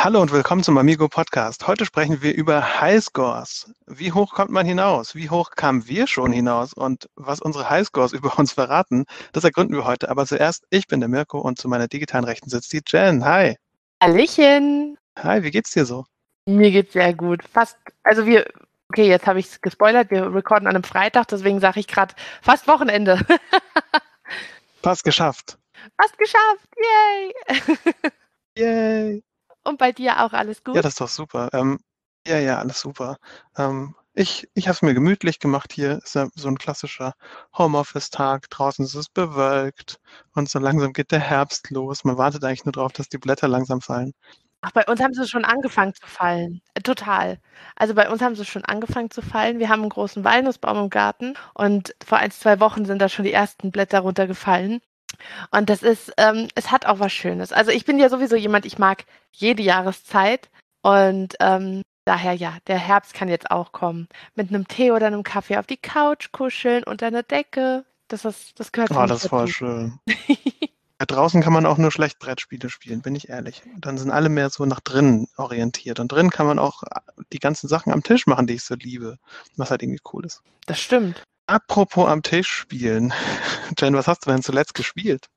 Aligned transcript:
Hallo 0.00 0.22
und 0.22 0.30
willkommen 0.30 0.62
zum 0.62 0.78
Amigo 0.78 1.08
Podcast. 1.08 1.66
Heute 1.66 1.84
sprechen 1.84 2.22
wir 2.22 2.32
über 2.32 2.80
Highscores. 2.80 3.74
Wie 3.88 4.12
hoch 4.12 4.32
kommt 4.32 4.52
man 4.52 4.64
hinaus? 4.64 5.16
Wie 5.16 5.28
hoch 5.28 5.50
kamen 5.56 5.88
wir 5.88 6.06
schon 6.06 6.30
hinaus? 6.30 6.72
Und 6.72 7.08
was 7.16 7.40
unsere 7.40 7.68
Highscores 7.68 8.12
über 8.14 8.38
uns 8.38 8.52
verraten, 8.52 9.06
das 9.32 9.42
ergründen 9.42 9.74
wir 9.74 9.84
heute. 9.84 10.08
Aber 10.08 10.24
zuerst, 10.24 10.64
ich 10.70 10.86
bin 10.86 11.00
der 11.00 11.08
Mirko 11.08 11.40
und 11.40 11.58
zu 11.58 11.66
meiner 11.66 11.88
digitalen 11.88 12.24
Rechten 12.24 12.48
sitzt 12.48 12.72
die 12.72 12.80
Jen. 12.86 13.24
Hi. 13.24 13.56
Hallöchen. 14.00 14.96
Hi, 15.18 15.42
wie 15.42 15.50
geht's 15.50 15.72
dir 15.72 15.84
so? 15.84 16.04
Mir 16.46 16.70
geht's 16.70 16.92
sehr 16.92 17.12
gut. 17.12 17.42
Fast, 17.42 17.76
also 18.04 18.24
wir, 18.24 18.46
okay, 18.90 19.08
jetzt 19.08 19.26
habe 19.26 19.40
ich 19.40 19.46
es 19.46 19.60
gespoilert, 19.60 20.12
wir 20.12 20.32
recorden 20.32 20.68
an 20.68 20.76
einem 20.76 20.84
Freitag, 20.84 21.26
deswegen 21.26 21.58
sage 21.58 21.80
ich 21.80 21.88
gerade 21.88 22.14
fast 22.40 22.68
Wochenende. 22.68 23.20
Fast 24.80 25.02
geschafft. 25.02 25.58
Fast 26.00 26.16
geschafft, 26.18 26.68
yay. 26.76 27.34
Yay. 28.56 29.22
Und 29.68 29.78
bei 29.78 29.92
dir 29.92 30.24
auch 30.24 30.32
alles 30.32 30.64
gut? 30.64 30.76
Ja, 30.76 30.82
das 30.82 30.92
ist 30.94 31.00
doch 31.00 31.08
super. 31.08 31.50
Ähm, 31.52 31.78
ja, 32.26 32.38
ja, 32.38 32.58
alles 32.58 32.80
super. 32.80 33.18
Ähm, 33.56 33.94
ich 34.14 34.48
ich 34.54 34.66
habe 34.66 34.74
es 34.74 34.82
mir 34.82 34.94
gemütlich 34.94 35.40
gemacht. 35.40 35.72
Hier 35.74 36.00
ist 36.02 36.14
ja 36.14 36.28
so 36.34 36.48
ein 36.48 36.56
klassischer 36.58 37.12
Homeoffice-Tag. 37.56 38.48
Draußen 38.50 38.84
ist 38.84 38.94
es 38.94 39.08
bewölkt 39.10 39.98
und 40.34 40.48
so 40.48 40.58
langsam 40.58 40.92
geht 40.94 41.12
der 41.12 41.20
Herbst 41.20 41.70
los. 41.70 42.04
Man 42.04 42.16
wartet 42.16 42.44
eigentlich 42.44 42.64
nur 42.64 42.72
darauf, 42.72 42.92
dass 42.92 43.08
die 43.10 43.18
Blätter 43.18 43.46
langsam 43.48 43.82
fallen. 43.82 44.12
Ach, 44.62 44.72
bei 44.72 44.84
uns 44.86 45.00
haben 45.00 45.14
sie 45.14 45.28
schon 45.28 45.44
angefangen 45.44 45.94
zu 45.94 46.06
fallen. 46.06 46.62
Äh, 46.74 46.80
total. 46.82 47.38
Also 47.76 47.94
bei 47.94 48.10
uns 48.10 48.22
haben 48.22 48.34
sie 48.34 48.44
schon 48.44 48.64
angefangen 48.64 49.10
zu 49.10 49.22
fallen. 49.22 49.58
Wir 49.60 49.68
haben 49.68 49.82
einen 49.82 49.90
großen 49.90 50.24
Walnussbaum 50.24 50.78
im 50.78 50.90
Garten 50.90 51.34
und 51.54 51.94
vor 52.04 52.18
ein, 52.18 52.30
zwei 52.32 52.58
Wochen 52.60 52.84
sind 52.84 53.00
da 53.00 53.08
schon 53.08 53.24
die 53.24 53.32
ersten 53.32 53.70
Blätter 53.70 54.00
runtergefallen. 54.00 54.80
Und 55.50 55.70
das 55.70 55.82
ist, 55.82 56.12
ähm, 56.16 56.48
es 56.54 56.70
hat 56.70 56.86
auch 56.86 57.00
was 57.00 57.12
Schönes. 57.12 57.52
Also 57.52 57.70
ich 57.70 57.84
bin 57.84 57.98
ja 57.98 58.08
sowieso 58.08 58.36
jemand, 58.36 58.66
ich 58.66 58.78
mag 58.78 59.04
jede 59.32 59.62
Jahreszeit 59.62 60.50
und 60.82 61.34
ähm, 61.40 61.82
daher 62.04 62.32
ja, 62.32 62.56
der 62.66 62.78
Herbst 62.78 63.14
kann 63.14 63.28
jetzt 63.28 63.50
auch 63.50 63.72
kommen. 63.72 64.08
Mit 64.34 64.48
einem 64.48 64.66
Tee 64.68 64.92
oder 64.92 65.06
einem 65.06 65.22
Kaffee 65.22 65.58
auf 65.58 65.66
die 65.66 65.76
Couch 65.76 66.32
kuscheln 66.32 66.84
unter 66.84 67.06
einer 67.06 67.22
Decke. 67.22 67.84
Das 68.08 68.24
ist, 68.24 68.58
das 68.58 68.72
gehört 68.72 68.90
Oh, 68.90 69.06
das 69.06 69.24
ist 69.24 69.30
voll 69.30 69.48
schön. 69.48 69.98
Ja, 71.00 71.06
draußen 71.06 71.42
kann 71.42 71.52
man 71.52 71.64
auch 71.64 71.78
nur 71.78 71.92
schlecht 71.92 72.18
Brettspiele 72.18 72.68
spielen, 72.68 73.02
bin 73.02 73.14
ich 73.14 73.28
ehrlich. 73.28 73.62
Dann 73.78 73.98
sind 73.98 74.10
alle 74.10 74.28
mehr 74.28 74.50
so 74.50 74.66
nach 74.66 74.80
drinnen 74.80 75.28
orientiert. 75.36 76.00
Und 76.00 76.10
drinnen 76.10 76.30
kann 76.30 76.46
man 76.46 76.58
auch 76.58 76.82
die 77.32 77.38
ganzen 77.38 77.68
Sachen 77.68 77.92
am 77.92 78.02
Tisch 78.02 78.26
machen, 78.26 78.48
die 78.48 78.54
ich 78.54 78.64
so 78.64 78.74
liebe. 78.74 79.18
Was 79.56 79.70
halt 79.70 79.82
irgendwie 79.84 80.00
cool 80.12 80.26
ist. 80.26 80.42
Das 80.66 80.80
stimmt. 80.80 81.22
Apropos 81.48 82.06
am 82.06 82.22
Tisch 82.22 82.50
spielen. 82.50 83.12
Jen, 83.78 83.94
was 83.94 84.06
hast 84.06 84.26
du 84.26 84.30
denn 84.30 84.42
zuletzt 84.42 84.74
gespielt? 84.74 85.30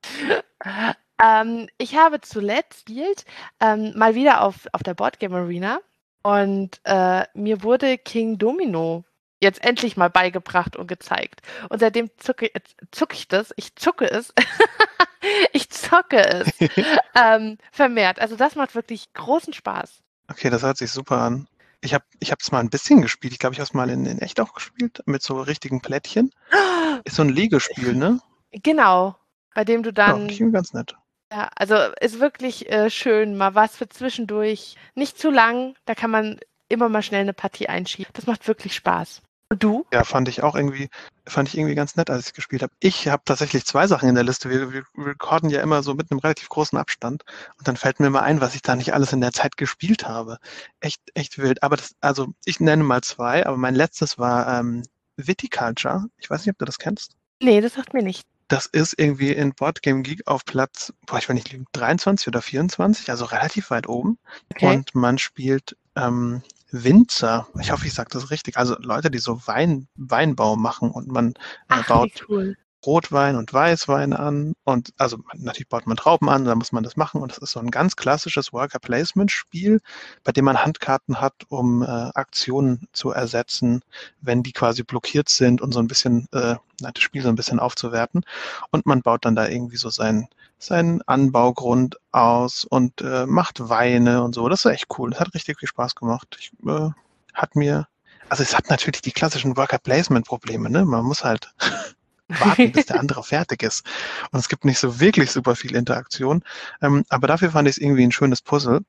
Ähm, 1.23 1.69
ich 1.77 1.95
habe 1.95 2.19
zuletzt 2.19 2.85
gespielt, 2.85 3.23
ähm, 3.61 3.93
mal 3.95 4.13
wieder 4.13 4.41
auf, 4.41 4.67
auf 4.73 4.83
der 4.83 4.93
Boardgame 4.93 5.37
Arena 5.37 5.79
und 6.21 6.81
äh, 6.83 7.23
mir 7.33 7.63
wurde 7.63 7.97
King 7.97 8.37
Domino 8.37 9.05
jetzt 9.39 9.63
endlich 9.63 9.95
mal 9.95 10.09
beigebracht 10.09 10.75
und 10.75 10.87
gezeigt. 10.87 11.43
Und 11.69 11.79
seitdem 11.79 12.09
zucke, 12.17 12.53
äh, 12.53 12.59
zucke 12.91 13.15
ich 13.15 13.29
das, 13.29 13.53
ich 13.55 13.73
zucke 13.77 14.11
es, 14.11 14.33
ich 15.53 15.69
zocke 15.69 16.25
es 16.25 16.49
ähm, 17.15 17.57
vermehrt. 17.71 18.19
Also 18.19 18.35
das 18.35 18.55
macht 18.55 18.75
wirklich 18.75 19.13
großen 19.13 19.53
Spaß. 19.53 20.01
Okay, 20.29 20.49
das 20.49 20.63
hört 20.63 20.77
sich 20.77 20.91
super 20.91 21.21
an. 21.21 21.47
Ich 21.81 21.93
habe 21.93 22.05
ich 22.19 22.31
es 22.31 22.51
mal 22.51 22.59
ein 22.59 22.69
bisschen 22.69 23.01
gespielt. 23.01 23.33
Ich 23.33 23.39
glaube, 23.39 23.53
ich 23.53 23.59
habe 23.59 23.67
es 23.67 23.73
mal 23.73 23.89
in, 23.89 24.05
in 24.05 24.19
echt 24.19 24.39
auch 24.39 24.53
gespielt, 24.53 25.01
mit 25.05 25.23
so 25.23 25.41
richtigen 25.41 25.81
Plättchen. 25.81 26.31
Ist 27.05 27.15
so 27.15 27.23
ein 27.23 27.29
Legespiel, 27.29 27.95
ne? 27.95 28.19
Genau, 28.51 29.15
bei 29.55 29.65
dem 29.65 29.81
du 29.81 29.89
Ja, 29.89 30.11
dann 30.11 30.27
klingt 30.27 30.53
ganz 30.53 30.73
nett. 30.73 30.95
Ja, 31.31 31.49
also 31.55 31.75
ist 32.01 32.19
wirklich 32.19 32.69
äh, 32.69 32.89
schön, 32.89 33.37
mal 33.37 33.55
was 33.55 33.77
für 33.77 33.87
zwischendurch. 33.87 34.75
Nicht 34.95 35.17
zu 35.17 35.31
lang, 35.31 35.75
da 35.85 35.95
kann 35.95 36.11
man 36.11 36.39
immer 36.67 36.89
mal 36.89 37.01
schnell 37.01 37.21
eine 37.21 37.33
Partie 37.33 37.69
einschieben. 37.69 38.11
Das 38.13 38.27
macht 38.27 38.47
wirklich 38.47 38.75
Spaß. 38.75 39.21
Und 39.51 39.61
du? 39.63 39.85
Ja, 39.91 40.05
fand 40.05 40.29
ich 40.29 40.43
auch 40.43 40.55
irgendwie, 40.55 40.89
fand 41.27 41.49
ich 41.49 41.57
irgendwie 41.57 41.75
ganz 41.75 41.97
nett, 41.97 42.09
als 42.09 42.27
ich 42.27 42.33
gespielt 42.33 42.61
habe. 42.61 42.71
Ich 42.79 43.09
habe 43.09 43.23
tatsächlich 43.25 43.65
zwei 43.65 43.85
Sachen 43.85 44.07
in 44.07 44.15
der 44.15 44.23
Liste. 44.23 44.49
Wir, 44.49 44.71
wir 44.71 44.85
recorden 44.97 45.49
ja 45.49 45.59
immer 45.59 45.83
so 45.83 45.93
mit 45.93 46.09
einem 46.09 46.21
relativ 46.21 46.47
großen 46.47 46.77
Abstand. 46.77 47.25
Und 47.57 47.67
dann 47.67 47.75
fällt 47.75 47.99
mir 47.99 48.09
mal 48.09 48.21
ein, 48.21 48.39
was 48.39 48.55
ich 48.55 48.61
da 48.61 48.77
nicht 48.77 48.93
alles 48.93 49.11
in 49.11 49.19
der 49.19 49.33
Zeit 49.33 49.57
gespielt 49.57 50.07
habe. 50.07 50.37
Echt, 50.79 51.01
echt 51.15 51.37
wild. 51.37 51.63
Aber 51.63 51.75
das, 51.75 51.95
also 51.99 52.27
ich 52.45 52.61
nenne 52.61 52.85
mal 52.85 53.01
zwei, 53.01 53.45
aber 53.45 53.57
mein 53.57 53.75
letztes 53.75 54.17
war 54.17 54.57
ähm, 54.57 54.83
Viticulture. 55.17 56.05
Ich 56.15 56.29
weiß 56.29 56.45
nicht, 56.45 56.53
ob 56.53 56.57
du 56.57 56.63
das 56.63 56.79
kennst. 56.79 57.17
Nee, 57.41 57.59
das 57.59 57.73
sagt 57.73 57.93
mir 57.93 58.03
nicht. 58.03 58.25
Das 58.47 58.67
ist 58.67 58.97
irgendwie 58.97 59.33
in 59.33 59.53
Boardgame 59.53 60.01
Geek 60.01 60.27
auf 60.27 60.45
Platz, 60.45 60.93
boah, 61.05 61.17
ich 61.17 61.27
will 61.27 61.35
nicht 61.35 61.51
lügen, 61.51 61.65
23 61.73 62.29
oder 62.29 62.41
24, 62.41 63.09
also 63.09 63.25
relativ 63.25 63.69
weit 63.69 63.89
oben. 63.89 64.17
Okay. 64.53 64.67
Und 64.67 64.95
man 64.95 65.17
spielt 65.17 65.75
ähm, 65.97 66.41
Winzer. 66.71 67.47
Ich 67.59 67.71
hoffe, 67.71 67.87
ich 67.87 67.93
sage 67.93 68.09
das 68.11 68.31
richtig. 68.31 68.57
Also 68.57 68.75
Leute, 68.79 69.11
die 69.11 69.19
so 69.19 69.41
Wein, 69.45 69.87
Weinbau 69.95 70.55
machen 70.55 70.91
und 70.91 71.07
man 71.07 71.29
äh, 71.31 71.33
Ach, 71.69 71.87
baut 71.87 72.25
cool. 72.29 72.55
Rotwein 72.85 73.35
und 73.35 73.53
Weißwein 73.53 74.13
an 74.13 74.53
und 74.63 74.91
also 74.97 75.19
natürlich 75.35 75.69
baut 75.69 75.85
man 75.85 75.97
Trauben 75.97 76.29
an, 76.29 76.45
da 76.45 76.55
muss 76.55 76.71
man 76.71 76.83
das 76.83 76.97
machen 76.97 77.21
und 77.21 77.31
das 77.31 77.37
ist 77.37 77.51
so 77.51 77.59
ein 77.59 77.69
ganz 77.69 77.95
klassisches 77.95 78.53
Worker 78.53 78.79
Placement 78.79 79.31
Spiel, 79.31 79.81
bei 80.23 80.31
dem 80.31 80.45
man 80.45 80.63
Handkarten 80.63 81.21
hat, 81.21 81.33
um 81.49 81.83
äh, 81.83 81.85
Aktionen 81.85 82.87
zu 82.91 83.11
ersetzen, 83.11 83.83
wenn 84.21 84.41
die 84.41 84.51
quasi 84.51 84.83
blockiert 84.83 85.29
sind 85.29 85.61
und 85.61 85.73
so 85.73 85.79
ein 85.79 85.87
bisschen 85.87 86.27
äh, 86.31 86.55
das 86.79 86.99
Spiel 86.99 87.21
so 87.21 87.29
ein 87.29 87.35
bisschen 87.35 87.59
aufzuwerten 87.59 88.23
und 88.71 88.85
man 88.87 89.01
baut 89.01 89.25
dann 89.25 89.35
da 89.35 89.47
irgendwie 89.47 89.77
so 89.77 89.89
seinen 89.91 90.27
seinen 90.63 91.01
Anbaugrund 91.03 91.97
aus 92.11 92.65
und 92.65 93.01
äh, 93.01 93.25
macht 93.25 93.69
Weine 93.69 94.23
und 94.23 94.35
so. 94.35 94.47
Das 94.49 94.65
ist 94.65 94.71
echt 94.71 94.87
cool. 94.97 95.11
Das 95.11 95.19
hat 95.19 95.33
richtig 95.33 95.59
viel 95.59 95.69
Spaß 95.69 95.95
gemacht. 95.95 96.37
Ich, 96.39 96.51
äh, 96.67 96.89
hat 97.33 97.55
mir 97.55 97.87
also 98.31 98.43
es 98.43 98.55
hat 98.55 98.69
natürlich 98.69 99.01
die 99.01 99.11
klassischen 99.11 99.57
Worker 99.57 99.77
Placement 99.77 100.25
Probleme, 100.25 100.69
ne? 100.69 100.85
Man 100.85 101.03
muss 101.03 101.25
halt 101.25 101.53
warten, 102.29 102.71
bis 102.71 102.85
der 102.85 102.97
andere 102.97 103.25
fertig 103.25 103.61
ist. 103.61 103.85
Und 104.31 104.39
es 104.39 104.47
gibt 104.47 104.63
nicht 104.63 104.79
so 104.79 105.01
wirklich 105.01 105.29
super 105.29 105.53
viel 105.53 105.75
Interaktion. 105.75 106.41
Ähm, 106.81 107.03
aber 107.09 107.27
dafür 107.27 107.51
fand 107.51 107.67
ich 107.67 107.75
es 107.75 107.81
irgendwie 107.81 108.03
ein 108.03 108.13
schönes 108.13 108.41
Puzzle. 108.41 108.85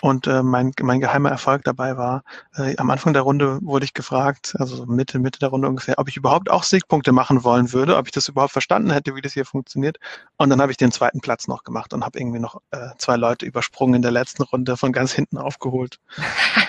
Und 0.00 0.26
äh, 0.26 0.42
mein, 0.42 0.72
mein 0.80 1.00
geheimer 1.00 1.30
Erfolg 1.30 1.64
dabei 1.64 1.96
war, 1.96 2.22
äh, 2.56 2.76
am 2.76 2.90
Anfang 2.90 3.12
der 3.12 3.22
Runde 3.22 3.58
wurde 3.62 3.84
ich 3.84 3.94
gefragt, 3.94 4.54
also 4.58 4.86
Mitte, 4.86 5.18
Mitte 5.18 5.38
der 5.40 5.48
Runde 5.48 5.68
ungefähr, 5.68 5.98
ob 5.98 6.08
ich 6.08 6.16
überhaupt 6.16 6.50
auch 6.50 6.62
Siegpunkte 6.62 7.12
machen 7.12 7.42
wollen 7.44 7.72
würde, 7.72 7.96
ob 7.96 8.06
ich 8.06 8.12
das 8.12 8.28
überhaupt 8.28 8.52
verstanden 8.52 8.90
hätte, 8.90 9.14
wie 9.16 9.20
das 9.20 9.32
hier 9.32 9.44
funktioniert. 9.44 9.98
Und 10.36 10.50
dann 10.50 10.60
habe 10.60 10.70
ich 10.70 10.78
den 10.78 10.92
zweiten 10.92 11.20
Platz 11.20 11.48
noch 11.48 11.64
gemacht 11.64 11.92
und 11.92 12.04
habe 12.04 12.18
irgendwie 12.18 12.38
noch 12.38 12.60
äh, 12.70 12.90
zwei 12.98 13.16
Leute 13.16 13.46
übersprungen 13.46 13.96
in 13.96 14.02
der 14.02 14.12
letzten 14.12 14.42
Runde 14.42 14.76
von 14.76 14.92
ganz 14.92 15.12
hinten 15.12 15.38
aufgeholt. 15.38 15.98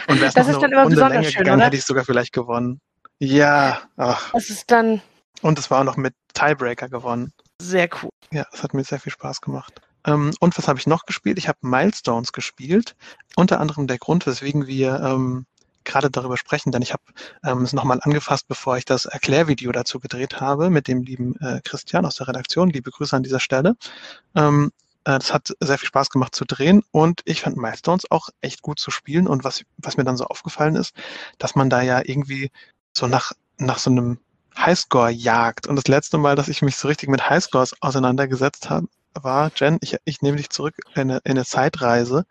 Und 0.08 0.20
wäre 0.20 0.30
es 0.30 0.36
noch 0.36 0.46
Das 0.46 0.48
ist 0.48 0.56
eine 0.56 0.62
dann 0.62 0.72
immer 0.72 0.82
Runde 0.84 0.96
besonders 0.96 1.18
länger 1.18 1.30
schön, 1.32 1.40
gegangen, 1.40 1.60
oder? 1.60 1.66
hätte 1.68 1.78
ich 1.78 1.86
sogar 1.86 2.06
vielleicht 2.06 2.34
gewonnen. 2.34 2.82
Ja, 3.20 3.82
ach. 3.98 4.32
Das 4.34 4.50
ist 4.50 4.72
dann 4.72 5.02
Und 5.42 5.60
es 5.60 5.70
war 5.70 5.82
auch 5.82 5.84
noch 5.84 5.98
mit 5.98 6.16
Tiebreaker 6.34 6.90
gewonnen. 6.90 7.34
sehr 7.62 7.90
cool. 8.02 8.10
Ja, 8.32 8.46
es 8.54 8.64
hat 8.64 8.74
mir 8.74 8.84
sehr 8.84 9.00
viel 9.00 9.12
Spaß 9.12 9.42
gemacht. 9.42 9.82
Ähm, 10.10 10.34
und 10.40 10.58
was 10.58 10.68
habe 10.68 10.80
ich 10.80 10.88
noch 10.88 11.06
gespielt? 11.06 11.38
Ich 11.38 11.48
habe 11.48 11.60
Milestones 11.62 12.34
gespielt. 12.34 12.96
Unter 13.36 13.60
anderem 13.60 13.88
der 13.88 14.00
Grund, 14.00 14.26
weswegen 14.26 14.66
wir 14.68 15.00
ähm, 15.00 15.46
gerade 15.84 16.10
darüber 16.10 16.38
sprechen, 16.38 16.72
denn 16.72 16.82
ich 16.82 16.94
habe 16.94 17.04
ähm, 17.44 17.62
es 17.62 17.74
nochmal 17.74 18.00
angefasst, 18.02 18.48
bevor 18.48 18.78
ich 18.78 18.86
das 18.86 19.06
Erklärvideo 19.06 19.72
dazu 19.72 20.00
gedreht 20.00 20.40
habe 20.42 20.70
mit 20.70 20.88
dem 20.88 21.04
lieben 21.04 21.36
äh, 21.38 21.62
Christian 21.64 22.06
aus 22.06 22.16
der 22.16 22.28
Redaktion. 22.28 22.70
Liebe 22.70 22.92
Grüße 22.92 23.16
an 23.16 23.24
dieser 23.24 23.40
Stelle. 23.40 23.76
Ähm, 24.36 24.72
äh, 25.06 25.20
das 25.20 25.34
hat 25.34 25.54
sehr 25.60 25.78
viel 25.78 25.88
Spaß 25.88 26.10
gemacht 26.10 26.36
zu 26.36 26.46
drehen 26.46 26.84
und 26.92 27.22
ich 27.26 27.42
fand 27.42 27.58
Milestones 27.58 28.10
auch 28.10 28.30
echt 28.42 28.62
gut 28.62 28.80
zu 28.80 28.92
spielen. 28.92 29.28
Und 29.28 29.44
was, 29.44 29.64
was 29.78 29.98
mir 29.98 30.04
dann 30.04 30.18
so 30.18 30.26
aufgefallen 30.26 30.76
ist, 30.76 30.96
dass 31.38 31.56
man 31.56 31.70
da 31.70 31.82
ja 31.82 32.02
irgendwie 32.04 32.52
so 32.94 33.08
nach, 33.08 33.32
nach 33.58 33.80
so 33.80 33.92
einem 33.92 34.20
Highscore 34.58 35.12
jagt. 35.12 35.68
Und 35.68 35.76
das 35.76 35.88
letzte 35.88 36.18
Mal, 36.18 36.36
dass 36.36 36.48
ich 36.50 36.62
mich 36.62 36.78
so 36.78 36.88
richtig 36.88 37.10
mit 37.10 37.30
Highscores 37.30 37.82
auseinandergesetzt 37.82 38.70
habe, 38.70 38.88
war, 39.14 39.52
Jen, 39.56 39.78
ich, 39.82 39.98
ich 40.06 40.22
nehme 40.22 40.38
dich 40.38 40.50
zurück 40.50 40.76
in 40.96 41.02
eine, 41.02 41.18
in 41.24 41.32
eine 41.32 41.46
Zeitreise. 41.46 42.26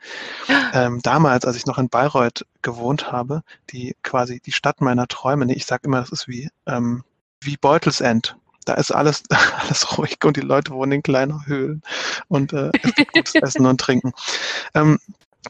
Ähm, 0.72 1.00
damals, 1.02 1.44
als 1.44 1.56
ich 1.56 1.66
noch 1.66 1.78
in 1.78 1.88
Bayreuth 1.88 2.46
gewohnt 2.62 3.12
habe, 3.12 3.42
die 3.70 3.96
quasi 4.02 4.40
die 4.40 4.52
Stadt 4.52 4.80
meiner 4.80 5.08
Träume, 5.08 5.46
nee, 5.46 5.54
ich 5.54 5.66
sag 5.66 5.84
immer, 5.84 6.00
das 6.00 6.10
ist 6.10 6.28
wie, 6.28 6.50
ähm, 6.66 7.04
wie 7.40 7.56
Beutelsend. 7.56 8.36
Da 8.64 8.74
ist 8.74 8.90
alles, 8.90 9.22
alles 9.60 9.98
ruhig 9.98 10.18
und 10.24 10.36
die 10.36 10.42
Leute 10.42 10.72
wohnen 10.72 10.92
in 10.92 11.02
kleinen 11.02 11.46
Höhlen 11.46 11.82
und 12.28 12.52
äh, 12.52 12.70
es 12.82 12.94
gibt 12.94 13.12
gutes 13.12 13.34
Essen 13.42 13.66
und 13.66 13.80
Trinken. 13.80 14.12
Ähm, 14.74 14.98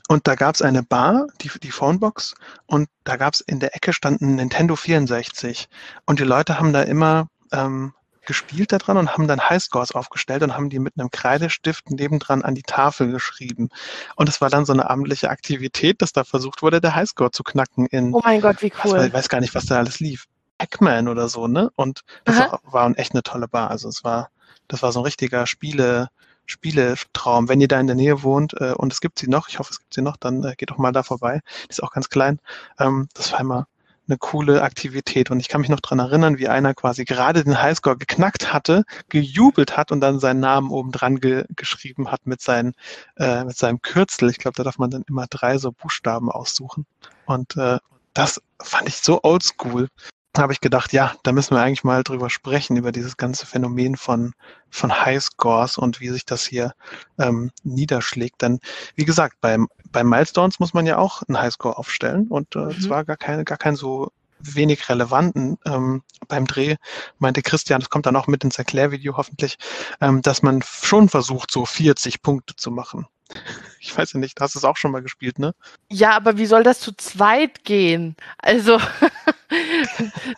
und 0.09 0.27
da 0.27 0.35
gab 0.35 0.55
es 0.55 0.63
eine 0.63 0.83
Bar, 0.83 1.27
die, 1.41 1.51
die 1.63 1.71
Phonebox, 1.71 2.35
und 2.67 2.89
da 3.05 3.17
gab 3.17 3.35
es 3.35 3.41
in 3.41 3.59
der 3.59 3.75
Ecke 3.75 3.93
stand 3.93 4.21
ein 4.21 4.37
Nintendo 4.37 4.77
64. 4.77 5.69
Und 6.07 6.21
die 6.21 6.25
Leute 6.25 6.59
haben 6.59 6.73
da 6.73 6.83
immer 6.83 7.29
ähm, 7.53 7.95
gespielt 8.29 8.73
daran 8.73 8.99
und 8.99 9.15
haben 9.15 9.27
dann 9.27 9.41
Highscores 9.41 9.93
aufgestellt 9.93 10.43
und 10.43 10.55
haben 10.55 10.69
die 10.69 10.79
mit 10.79 10.95
einem 10.97 11.11
Kreidestift 11.11 11.91
nebendran 11.91 12.43
an 12.43 12.55
die 12.55 12.63
Tafel 12.63 13.11
geschrieben. 13.11 13.71
Und 14.17 14.29
es 14.29 14.41
war 14.41 14.51
dann 14.51 14.67
so 14.67 14.73
eine 14.73 14.89
abendliche 14.89 15.31
Aktivität, 15.31 16.03
dass 16.03 16.13
da 16.13 16.25
versucht 16.25 16.63
wurde, 16.63 16.81
der 16.81 16.95
Highscore 16.95 17.31
zu 17.31 17.43
knacken 17.43 17.87
in, 17.87 18.15
Oh 18.15 18.21
mein 18.23 18.43
Gott, 18.43 18.63
wie 18.63 18.71
cool. 18.85 19.07
ich 19.07 19.13
weiß 19.13 19.31
gar 19.31 19.41
nicht, 19.41 19.55
was 19.55 19.67
da 19.67 19.79
alles 19.79 19.99
lief. 19.99 20.27
Pac-Man 20.59 21.09
oder 21.09 21.29
so, 21.29 21.47
ne? 21.47 21.71
Und 21.75 22.03
das 22.25 22.39
Aha. 22.39 22.61
war, 22.63 22.73
war 22.89 22.99
echt 22.99 23.13
eine 23.13 23.23
tolle 23.23 23.49
Bar. 23.49 23.71
Also 23.71 23.89
es 23.89 24.05
war, 24.05 24.31
das 24.69 24.83
war 24.83 24.93
so 24.93 25.01
ein 25.01 25.05
richtiger 25.05 25.47
Spiele, 25.47 26.09
Spieletraum. 26.45 27.49
Wenn 27.49 27.61
ihr 27.61 27.69
da 27.69 27.81
in 27.81 27.87
der 27.87 27.97
Nähe 27.97 28.23
wohnt 28.23 28.55
äh, 28.61 28.73
und 28.73 28.93
es 28.93 29.01
gibt 29.01 29.19
sie 29.19 29.29
noch, 29.29 29.49
ich 29.49 29.59
hoffe, 29.59 29.71
es 29.73 29.79
gibt 29.79 29.95
sie 29.95 30.03
noch, 30.03 30.17
dann 30.17 30.45
äh, 30.45 30.55
geht 30.57 30.71
doch 30.71 30.79
mal 30.79 30.93
da 30.93 31.03
vorbei. 31.03 31.41
Die 31.65 31.71
ist 31.71 31.83
auch 31.83 31.93
ganz 31.93 32.11
klein. 32.11 32.41
Ähm, 32.79 33.09
das 33.15 33.33
war 33.33 33.41
immer 33.41 33.67
eine 34.09 34.19
coole 34.19 34.63
Aktivität. 34.63 35.31
Und 35.31 35.41
ich 35.41 35.49
kann 35.49 35.61
mich 35.61 35.71
noch 35.71 35.81
dran 35.81 35.99
erinnern, 35.99 36.39
wie 36.39 36.49
einer 36.49 36.75
quasi 36.75 37.05
gerade 37.05 37.45
den 37.45 37.61
Highscore 37.61 37.97
geknackt 37.97 38.53
hatte, 38.53 38.85
gejubelt 39.09 39.77
hat 39.77 39.93
und 39.93 40.01
dann 40.01 40.21
seinen 40.21 40.41
Namen 40.41 40.71
oben 40.71 40.93
dran 40.93 41.21
ge 41.21 41.45
geschrieben 41.57 42.11
hat 42.11 42.27
mit, 42.27 42.41
seinen, 42.41 42.75
äh, 43.17 43.45
mit 43.45 43.57
seinem 43.57 43.83
Kürzel. 43.83 44.31
Ich 44.31 44.39
glaube, 44.39 44.57
da 44.57 44.65
darf 44.65 44.79
man 44.79 44.91
dann 44.91 45.05
immer 45.09 45.27
drei 45.29 45.59
so 45.59 45.73
Buchstaben 45.73 46.31
aussuchen. 46.31 46.87
Und 47.27 47.57
äh, 47.57 47.79
das 48.15 48.41
fand 48.61 48.89
ich 48.89 48.97
so 48.97 49.21
oldschool. 49.23 49.89
Da 50.33 50.43
habe 50.43 50.53
ich 50.53 50.61
gedacht, 50.61 50.93
ja, 50.93 51.15
da 51.23 51.33
müssen 51.33 51.55
wir 51.55 51.63
eigentlich 51.63 51.85
mal 51.85 52.05
drüber 52.05 52.31
sprechen, 52.31 52.77
über 52.77 52.93
dieses 52.93 53.17
ganze 53.17 53.47
Phänomen 53.47 53.97
von, 53.97 54.35
von 54.71 55.05
Highscores 55.05 55.79
und 55.79 56.01
wie 56.01 56.11
sich 56.11 56.25
das 56.25 56.45
hier 56.45 56.75
ähm, 57.19 57.51
niederschlägt. 57.65 58.43
Denn 58.43 58.61
wie 58.95 59.05
gesagt, 59.05 59.37
beim, 59.41 59.69
bei 59.93 60.05
Milestones 60.05 60.61
muss 60.61 60.75
man 60.75 60.87
ja 60.87 60.99
auch 60.99 61.23
einen 61.23 61.41
Highscore 61.41 61.79
aufstellen 61.79 62.29
und 62.29 62.55
äh, 62.57 62.61
mhm. 62.61 62.81
zwar 62.81 63.05
gar 63.05 63.17
keine, 63.17 63.45
gar 63.45 63.59
keinen 63.59 63.77
so 63.77 64.13
wenig 64.41 64.89
relevanten. 64.89 65.59
Ähm, 65.65 66.03
beim 66.29 66.47
Dreh 66.47 66.77
meinte 67.19 67.43
Christian, 67.43 67.81
das 67.81 67.91
kommt 67.91 68.07
dann 68.07 68.17
auch 68.17 68.27
mit 68.27 68.45
ins 68.45 68.59
Erklärvideo 68.59 69.17
hoffentlich, 69.17 69.57
ähm, 70.01 70.23
dass 70.23 70.43
man 70.43 70.63
schon 70.63 71.09
versucht, 71.09 71.51
so 71.51 71.67
40 71.67 72.23
Punkte 72.23 72.57
zu 72.57 72.71
machen. 72.71 73.07
Ich 73.81 73.97
weiß 73.97 74.15
ja 74.15 74.19
nicht, 74.19 74.41
hast 74.41 74.57
du 74.57 74.59
es 74.59 74.65
auch 74.65 74.77
schon 74.77 74.91
mal 74.91 75.03
gespielt, 75.03 75.39
ne? 75.39 75.55
Ja, 75.89 76.11
aber 76.11 76.37
wie 76.37 76.47
soll 76.47 76.65
das 76.65 76.81
zu 76.81 76.93
zweit 76.97 77.65
gehen? 77.65 78.17
Also 78.39 78.81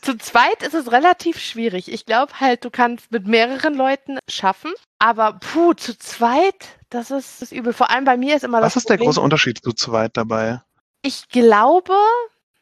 zu 0.02 0.16
zweit 0.18 0.62
ist 0.62 0.74
es 0.74 0.92
relativ 0.92 1.38
schwierig. 1.38 1.92
Ich 1.92 2.06
glaube 2.06 2.32
halt, 2.40 2.64
du 2.64 2.70
kannst 2.70 3.10
mit 3.10 3.26
mehreren 3.26 3.74
Leuten 3.74 4.18
schaffen, 4.28 4.72
aber 4.98 5.34
puh, 5.34 5.74
zu 5.74 5.98
zweit, 5.98 6.78
das 6.90 7.10
ist, 7.10 7.42
das 7.42 7.52
übel. 7.52 7.72
Vor 7.72 7.90
allem 7.90 8.04
bei 8.04 8.16
mir 8.16 8.36
ist 8.36 8.44
immer 8.44 8.58
Was 8.58 8.74
das. 8.74 8.76
Was 8.76 8.82
ist 8.82 8.86
Problem, 8.86 8.98
der 8.98 9.06
große 9.06 9.20
Unterschied 9.20 9.58
zu 9.62 9.72
zweit 9.72 10.16
dabei? 10.16 10.62
Ich 11.02 11.28
glaube, 11.28 11.94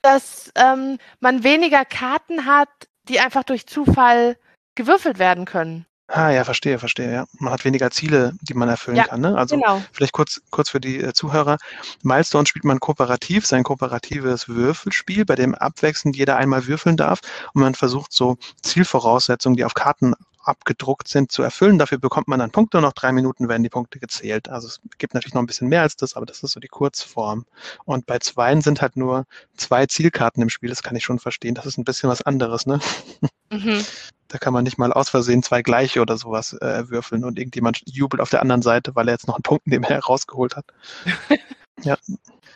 dass 0.02 0.50
ähm, 0.54 0.98
man 1.20 1.44
weniger 1.44 1.84
Karten 1.84 2.46
hat, 2.46 2.68
die 3.08 3.20
einfach 3.20 3.44
durch 3.44 3.66
Zufall 3.66 4.36
gewürfelt 4.74 5.18
werden 5.18 5.44
können. 5.44 5.86
Ah 6.10 6.30
ja, 6.30 6.42
verstehe, 6.44 6.78
verstehe, 6.78 7.12
ja. 7.12 7.26
Man 7.38 7.52
hat 7.52 7.66
weniger 7.66 7.90
Ziele, 7.90 8.32
die 8.40 8.54
man 8.54 8.70
erfüllen 8.70 8.96
ja, 8.96 9.04
kann. 9.04 9.20
Ne? 9.20 9.36
Also 9.36 9.56
genau. 9.56 9.82
vielleicht 9.92 10.14
kurz, 10.14 10.40
kurz 10.50 10.70
für 10.70 10.80
die 10.80 11.00
äh, 11.00 11.12
Zuhörer. 11.12 11.58
Milestone 12.02 12.46
spielt 12.46 12.64
man 12.64 12.80
kooperativ, 12.80 13.46
sein 13.46 13.62
kooperatives 13.62 14.48
Würfelspiel, 14.48 15.26
bei 15.26 15.34
dem 15.34 15.54
abwechselnd 15.54 16.16
jeder 16.16 16.38
einmal 16.38 16.66
würfeln 16.66 16.96
darf 16.96 17.20
und 17.52 17.60
man 17.60 17.74
versucht 17.74 18.14
so 18.14 18.38
Zielvoraussetzungen, 18.62 19.56
die 19.56 19.66
auf 19.66 19.74
Karten 19.74 20.14
abgedruckt 20.48 21.08
sind, 21.08 21.30
zu 21.30 21.42
erfüllen. 21.42 21.78
Dafür 21.78 21.98
bekommt 21.98 22.28
man 22.28 22.40
dann 22.40 22.50
Punkte 22.50 22.78
und 22.78 22.84
nach 22.84 22.92
drei 22.92 23.12
Minuten 23.12 23.48
werden 23.48 23.62
die 23.62 23.68
Punkte 23.68 23.98
gezählt. 23.98 24.48
Also 24.48 24.66
es 24.68 24.80
gibt 24.98 25.14
natürlich 25.14 25.34
noch 25.34 25.42
ein 25.42 25.46
bisschen 25.46 25.68
mehr 25.68 25.82
als 25.82 25.96
das, 25.96 26.14
aber 26.14 26.26
das 26.26 26.42
ist 26.42 26.52
so 26.52 26.60
die 26.60 26.68
Kurzform. 26.68 27.44
Und 27.84 28.06
bei 28.06 28.18
Zweien 28.18 28.60
sind 28.60 28.82
halt 28.82 28.96
nur 28.96 29.26
zwei 29.56 29.86
Zielkarten 29.86 30.42
im 30.42 30.48
Spiel. 30.48 30.70
Das 30.70 30.82
kann 30.82 30.96
ich 30.96 31.04
schon 31.04 31.18
verstehen. 31.18 31.54
Das 31.54 31.66
ist 31.66 31.78
ein 31.78 31.84
bisschen 31.84 32.10
was 32.10 32.22
anderes, 32.22 32.66
ne? 32.66 32.80
Mhm. 33.50 33.82
Da 34.28 34.36
kann 34.36 34.52
man 34.52 34.64
nicht 34.64 34.76
mal 34.76 34.92
aus 34.92 35.08
Versehen 35.08 35.42
zwei 35.42 35.62
gleiche 35.62 36.02
oder 36.02 36.18
sowas 36.18 36.52
äh, 36.52 36.90
würfeln 36.90 37.24
und 37.24 37.38
irgendjemand 37.38 37.80
jubelt 37.86 38.20
auf 38.20 38.28
der 38.28 38.42
anderen 38.42 38.60
Seite, 38.60 38.94
weil 38.94 39.08
er 39.08 39.14
jetzt 39.14 39.26
noch 39.26 39.36
einen 39.36 39.42
Punkt 39.42 39.66
nebenher 39.66 40.00
rausgeholt 40.00 40.54
hat. 40.54 40.66
ja. 41.82 41.96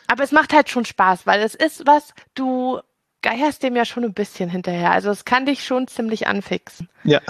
Aber 0.05 0.23
es 0.23 0.31
macht 0.31 0.53
halt 0.53 0.69
schon 0.69 0.85
Spaß, 0.85 1.25
weil 1.25 1.41
es 1.41 1.55
ist 1.55 1.87
was, 1.87 2.13
du 2.35 2.79
geierst 3.23 3.63
dem 3.63 3.75
ja 3.75 3.85
schon 3.85 4.03
ein 4.03 4.13
bisschen 4.13 4.49
hinterher. 4.49 4.91
Also 4.91 5.09
es 5.09 5.25
kann 5.25 5.47
dich 5.47 5.65
schon 5.65 5.87
ziemlich 5.87 6.27
anfixen. 6.27 6.89
Ja. 7.03 7.21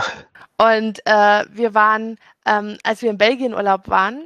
Und 0.58 1.00
äh, 1.06 1.46
wir 1.50 1.74
waren, 1.74 2.18
ähm, 2.46 2.78
als 2.84 3.02
wir 3.02 3.10
in 3.10 3.18
Belgien 3.18 3.54
Urlaub 3.54 3.88
waren, 3.88 4.26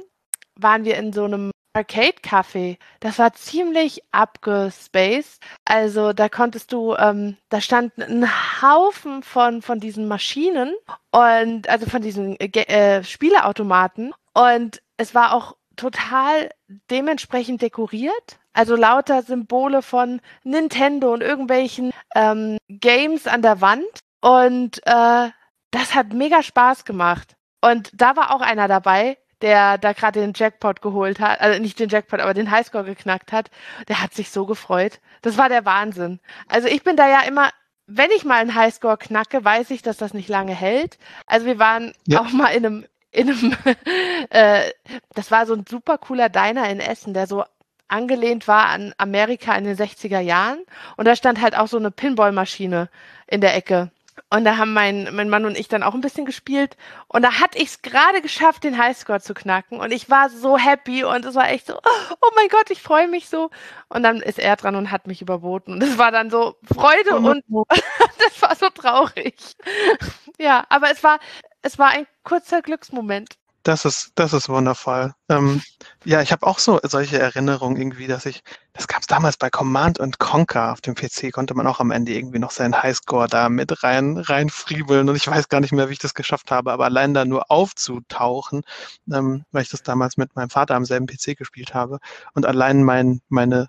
waren 0.56 0.84
wir 0.84 0.96
in 0.96 1.12
so 1.12 1.24
einem 1.24 1.52
Arcade-Café. 1.74 2.78
Das 3.00 3.18
war 3.18 3.32
ziemlich 3.34 4.02
abgespaced. 4.10 5.40
Also 5.64 6.12
da 6.12 6.28
konntest 6.28 6.72
du, 6.72 6.94
ähm, 6.96 7.36
da 7.48 7.60
standen 7.60 8.02
ein 8.02 8.62
Haufen 8.62 9.22
von, 9.22 9.62
von 9.62 9.78
diesen 9.78 10.08
Maschinen 10.08 10.74
und 11.12 11.68
also 11.68 11.86
von 11.86 12.02
diesen 12.02 12.38
äh, 12.40 12.48
äh, 12.48 13.04
Spieleautomaten. 13.04 14.12
Und 14.34 14.82
es 14.96 15.14
war 15.14 15.32
auch 15.32 15.56
total 15.76 16.50
dementsprechend 16.90 17.62
dekoriert. 17.62 18.38
Also 18.58 18.74
lauter 18.74 19.22
Symbole 19.22 19.82
von 19.82 20.20
Nintendo 20.42 21.12
und 21.12 21.20
irgendwelchen 21.20 21.92
ähm, 22.16 22.58
Games 22.68 23.28
an 23.28 23.40
der 23.40 23.60
Wand. 23.60 23.86
Und 24.20 24.78
äh, 24.84 25.30
das 25.70 25.94
hat 25.94 26.12
mega 26.12 26.42
Spaß 26.42 26.84
gemacht. 26.84 27.36
Und 27.60 27.92
da 27.94 28.16
war 28.16 28.34
auch 28.34 28.40
einer 28.40 28.66
dabei, 28.66 29.16
der 29.42 29.78
da 29.78 29.92
gerade 29.92 30.18
den 30.18 30.32
Jackpot 30.34 30.82
geholt 30.82 31.20
hat, 31.20 31.40
also 31.40 31.62
nicht 31.62 31.78
den 31.78 31.88
Jackpot, 31.88 32.18
aber 32.18 32.34
den 32.34 32.50
Highscore 32.50 32.82
geknackt 32.82 33.30
hat, 33.30 33.48
der 33.86 34.02
hat 34.02 34.12
sich 34.12 34.32
so 34.32 34.44
gefreut. 34.44 34.98
Das 35.22 35.38
war 35.38 35.48
der 35.48 35.64
Wahnsinn. 35.64 36.18
Also 36.48 36.66
ich 36.66 36.82
bin 36.82 36.96
da 36.96 37.08
ja 37.08 37.20
immer, 37.28 37.50
wenn 37.86 38.10
ich 38.10 38.24
mal 38.24 38.40
einen 38.40 38.56
Highscore 38.56 38.98
knacke, 38.98 39.44
weiß 39.44 39.70
ich, 39.70 39.82
dass 39.82 39.98
das 39.98 40.14
nicht 40.14 40.28
lange 40.28 40.52
hält. 40.52 40.98
Also 41.26 41.46
wir 41.46 41.60
waren 41.60 41.92
ja. 42.08 42.22
auch 42.22 42.32
mal 42.32 42.48
in 42.48 42.66
einem, 42.66 42.86
in 43.12 43.30
einem, 43.30 43.56
äh, 44.30 44.72
das 45.14 45.30
war 45.30 45.46
so 45.46 45.54
ein 45.54 45.64
super 45.64 45.96
cooler 45.96 46.28
Diner 46.28 46.68
in 46.68 46.80
Essen, 46.80 47.14
der 47.14 47.28
so 47.28 47.44
angelehnt 47.88 48.48
war 48.48 48.66
an 48.66 48.94
Amerika 48.98 49.54
in 49.56 49.64
den 49.64 49.76
60er 49.76 50.20
Jahren. 50.20 50.60
Und 50.96 51.06
da 51.06 51.16
stand 51.16 51.40
halt 51.40 51.56
auch 51.56 51.68
so 51.68 51.78
eine 51.78 51.90
Pinballmaschine 51.90 52.88
in 53.26 53.40
der 53.40 53.56
Ecke. 53.56 53.90
Und 54.30 54.44
da 54.44 54.58
haben 54.58 54.74
mein, 54.74 55.08
mein 55.12 55.30
Mann 55.30 55.46
und 55.46 55.56
ich 55.56 55.68
dann 55.68 55.82
auch 55.82 55.94
ein 55.94 56.02
bisschen 56.02 56.26
gespielt. 56.26 56.76
Und 57.06 57.22
da 57.22 57.40
hatte 57.40 57.58
ich 57.58 57.68
es 57.68 57.82
gerade 57.82 58.20
geschafft, 58.20 58.64
den 58.64 58.76
Highscore 58.76 59.20
zu 59.20 59.32
knacken. 59.32 59.80
Und 59.80 59.90
ich 59.90 60.10
war 60.10 60.28
so 60.28 60.58
happy 60.58 61.04
und 61.04 61.24
es 61.24 61.34
war 61.34 61.48
echt 61.48 61.66
so, 61.66 61.74
oh 61.76 62.30
mein 62.34 62.48
Gott, 62.48 62.70
ich 62.70 62.82
freue 62.82 63.08
mich 63.08 63.28
so. 63.28 63.50
Und 63.88 64.02
dann 64.02 64.20
ist 64.20 64.38
er 64.38 64.56
dran 64.56 64.76
und 64.76 64.90
hat 64.90 65.06
mich 65.06 65.22
überboten. 65.22 65.72
Und 65.74 65.82
es 65.82 65.96
war 65.96 66.10
dann 66.10 66.30
so 66.30 66.56
Freude 66.64 67.16
und 67.16 67.42
das 68.18 68.42
war 68.42 68.54
so 68.54 68.68
traurig. 68.68 69.34
ja, 70.38 70.64
aber 70.68 70.90
es 70.90 71.02
war, 71.02 71.18
es 71.62 71.78
war 71.78 71.88
ein 71.88 72.06
kurzer 72.22 72.60
Glücksmoment. 72.60 73.36
Das 73.68 73.84
ist, 73.84 74.12
das 74.14 74.32
ist 74.32 74.48
wundervoll. 74.48 75.12
Ähm, 75.28 75.60
ja, 76.06 76.22
ich 76.22 76.32
habe 76.32 76.46
auch 76.46 76.58
so 76.58 76.80
solche 76.84 77.18
Erinnerungen 77.18 77.76
irgendwie, 77.76 78.06
dass 78.06 78.24
ich, 78.24 78.42
das 78.72 78.88
gab 78.88 79.02
es 79.02 79.06
damals 79.06 79.36
bei 79.36 79.50
Command 79.50 79.98
und 80.00 80.18
Conquer 80.18 80.72
auf 80.72 80.80
dem 80.80 80.94
PC, 80.94 81.30
konnte 81.32 81.52
man 81.54 81.66
auch 81.66 81.78
am 81.78 81.90
Ende 81.90 82.12
irgendwie 82.12 82.38
noch 82.38 82.50
seinen 82.50 82.82
Highscore 82.82 83.28
da 83.28 83.50
mit 83.50 83.82
rein, 83.84 84.16
reinfriebeln 84.16 85.06
und 85.06 85.16
ich 85.16 85.26
weiß 85.26 85.50
gar 85.50 85.60
nicht 85.60 85.72
mehr, 85.72 85.90
wie 85.90 85.92
ich 85.92 85.98
das 85.98 86.14
geschafft 86.14 86.50
habe, 86.50 86.72
aber 86.72 86.86
allein 86.86 87.12
da 87.12 87.26
nur 87.26 87.50
aufzutauchen, 87.50 88.62
ähm, 89.12 89.44
weil 89.52 89.64
ich 89.64 89.68
das 89.68 89.82
damals 89.82 90.16
mit 90.16 90.34
meinem 90.34 90.48
Vater 90.48 90.74
am 90.74 90.86
selben 90.86 91.06
PC 91.06 91.36
gespielt 91.36 91.74
habe 91.74 91.98
und 92.32 92.46
allein 92.46 92.82
mein, 92.82 93.20
meine 93.28 93.68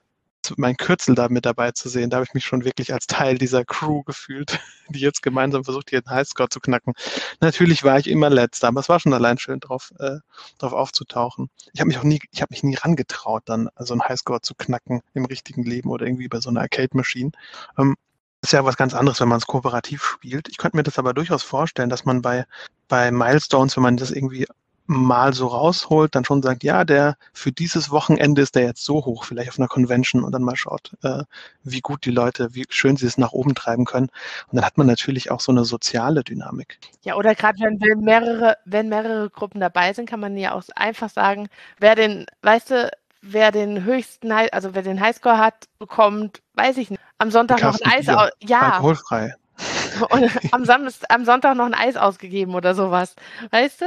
mein 0.57 0.77
Kürzel 0.77 1.15
da 1.15 1.30
mit 1.30 1.45
dabei 1.45 1.72
zu 1.72 1.89
sehen. 1.89 2.10
Da 2.10 2.17
habe 2.17 2.25
ich 2.25 2.34
mich 2.34 2.46
schon 2.46 2.65
wirklich 2.65 2.93
als 2.93 3.08
Teil 3.08 3.38
dieser 3.38 3.65
Crew 3.65 4.03
gefühlt, 4.03 4.60
die 4.89 5.00
jetzt 5.00 5.22
gemeinsam 5.22 5.63
versucht, 5.63 5.89
hier 5.89 6.01
den 6.01 6.12
Highscore 6.12 6.50
zu 6.50 6.60
knacken. 6.60 6.93
Natürlich 7.39 7.84
war 7.84 8.00
ich 8.00 8.08
immer 8.08 8.29
letzter, 8.29 8.69
aber 8.69 8.79
es 8.79 8.89
war 8.89 9.00
schon 9.00 9.13
allein 9.13 9.38
schön 9.38 9.60
drauf, 9.60 9.91
äh, 10.00 10.17
drauf 10.58 10.74
aufzutauchen. 10.74 11.50
Ich 11.74 11.79
habe 11.79 11.88
mich 11.88 11.98
auch 11.98 12.03
nie, 12.03 12.19
ich 12.31 12.41
habe 12.41 12.51
mich 12.51 12.63
nie 12.63 12.75
rangetraut, 12.75 13.43
dann 13.46 13.69
so 13.77 13.93
einen 13.93 14.03
Highscore 14.03 14.41
zu 14.41 14.55
knacken 14.55 15.01
im 15.13 15.25
richtigen 15.25 15.63
Leben 15.63 15.89
oder 15.89 16.05
irgendwie 16.05 16.27
bei 16.27 16.39
so 16.39 16.50
einer 16.50 16.62
Arcade-Maschine. 16.62 17.31
Ähm, 17.77 17.96
ist 18.41 18.53
ja 18.53 18.63
was 18.63 18.77
ganz 18.77 18.93
anderes, 18.93 19.19
wenn 19.19 19.27
man 19.27 19.39
es 19.39 19.48
kooperativ 19.48 20.03
spielt. 20.03 20.48
Ich 20.48 20.58
könnte 20.58 20.77
mir 20.77 20.84
das 20.84 20.98
aber 20.98 21.13
durchaus 21.13 21.43
vorstellen, 21.43 21.89
dass 21.89 22.05
man 22.05 22.22
bei, 22.22 22.46
bei 22.88 23.12
Milestones, 23.12 23.75
wenn 23.75 23.84
man 23.84 23.98
das 23.98 24.12
irgendwie 24.12 24.48
mal 24.89 25.34
so 25.34 25.46
rausholt, 25.46 26.15
dann 26.15 26.25
schon 26.25 26.41
sagt, 26.41 26.63
ja, 26.63 26.84
der 26.84 27.15
für 27.31 27.51
dieses 27.51 27.91
Wochenende 27.91 28.41
ist 28.41 28.55
der 28.55 28.63
jetzt 28.63 28.84
so 28.84 29.05
hoch, 29.05 29.24
vielleicht 29.24 29.50
auf 29.50 29.60
einer 29.60 29.67
Convention 29.67 30.24
und 30.24 30.31
dann 30.31 30.41
mal 30.41 30.55
schaut, 30.55 30.93
äh, 31.03 31.24
wie 31.63 31.81
gut 31.81 32.05
die 32.05 32.12
Leute, 32.12 32.55
wie 32.55 32.65
schön 32.69 32.98
sie 32.98 33.05
es 33.05 33.19
nach 33.19 33.31
oben 33.31 33.53
treiben 33.53 33.86
können. 33.86 34.10
Und 34.48 34.55
dann 34.55 34.65
hat 34.65 34.79
man 34.79 34.88
natürlich 34.88 35.29
auch 35.29 35.41
so 35.41 35.51
eine 35.51 35.63
soziale 35.63 36.24
Dynamik. 36.24 36.79
Ja, 37.03 37.15
oder 37.15 37.36
gerade 37.36 37.60
wenn, 37.60 37.79
wenn 37.79 38.00
mehrere, 38.00 38.58
wenn 38.65 38.89
mehrere 38.89 39.29
Gruppen 39.29 39.62
dabei 39.62 39.93
sind, 39.93 40.10
kann 40.10 40.19
man 40.19 40.36
ja 40.36 40.53
auch 40.53 40.63
einfach 40.75 41.12
sagen, 41.12 41.50
wer 41.77 41.93
den, 41.93 42.25
weißt 42.41 42.72
du, 42.72 42.91
wer 43.22 43.51
den 43.51 43.84
höchsten, 43.84 44.31
also 44.31 44.74
wer 44.74 44.81
den 44.81 45.00
Highscore 45.00 45.38
hat, 45.38 45.65
bekommt, 45.77 46.41
weiß 46.55 46.77
ich 46.77 46.89
nicht, 46.89 47.01
am 47.19 47.29
Sonntag 47.29 47.62
noch 47.62 47.79
ein 47.79 47.91
Eis. 47.91 48.08
Ja. 48.39 48.72
Alkoholfrei. 48.72 49.36
und 50.10 50.53
am, 50.53 50.65
Samst, 50.65 51.10
am 51.12 51.25
Sonntag 51.25 51.56
noch 51.56 51.65
ein 51.65 51.74
Eis 51.74 51.98
ausgegeben 51.98 52.56
oder 52.56 52.75
sowas. 52.75 53.15
Weißt 53.51 53.82
du? 53.82 53.86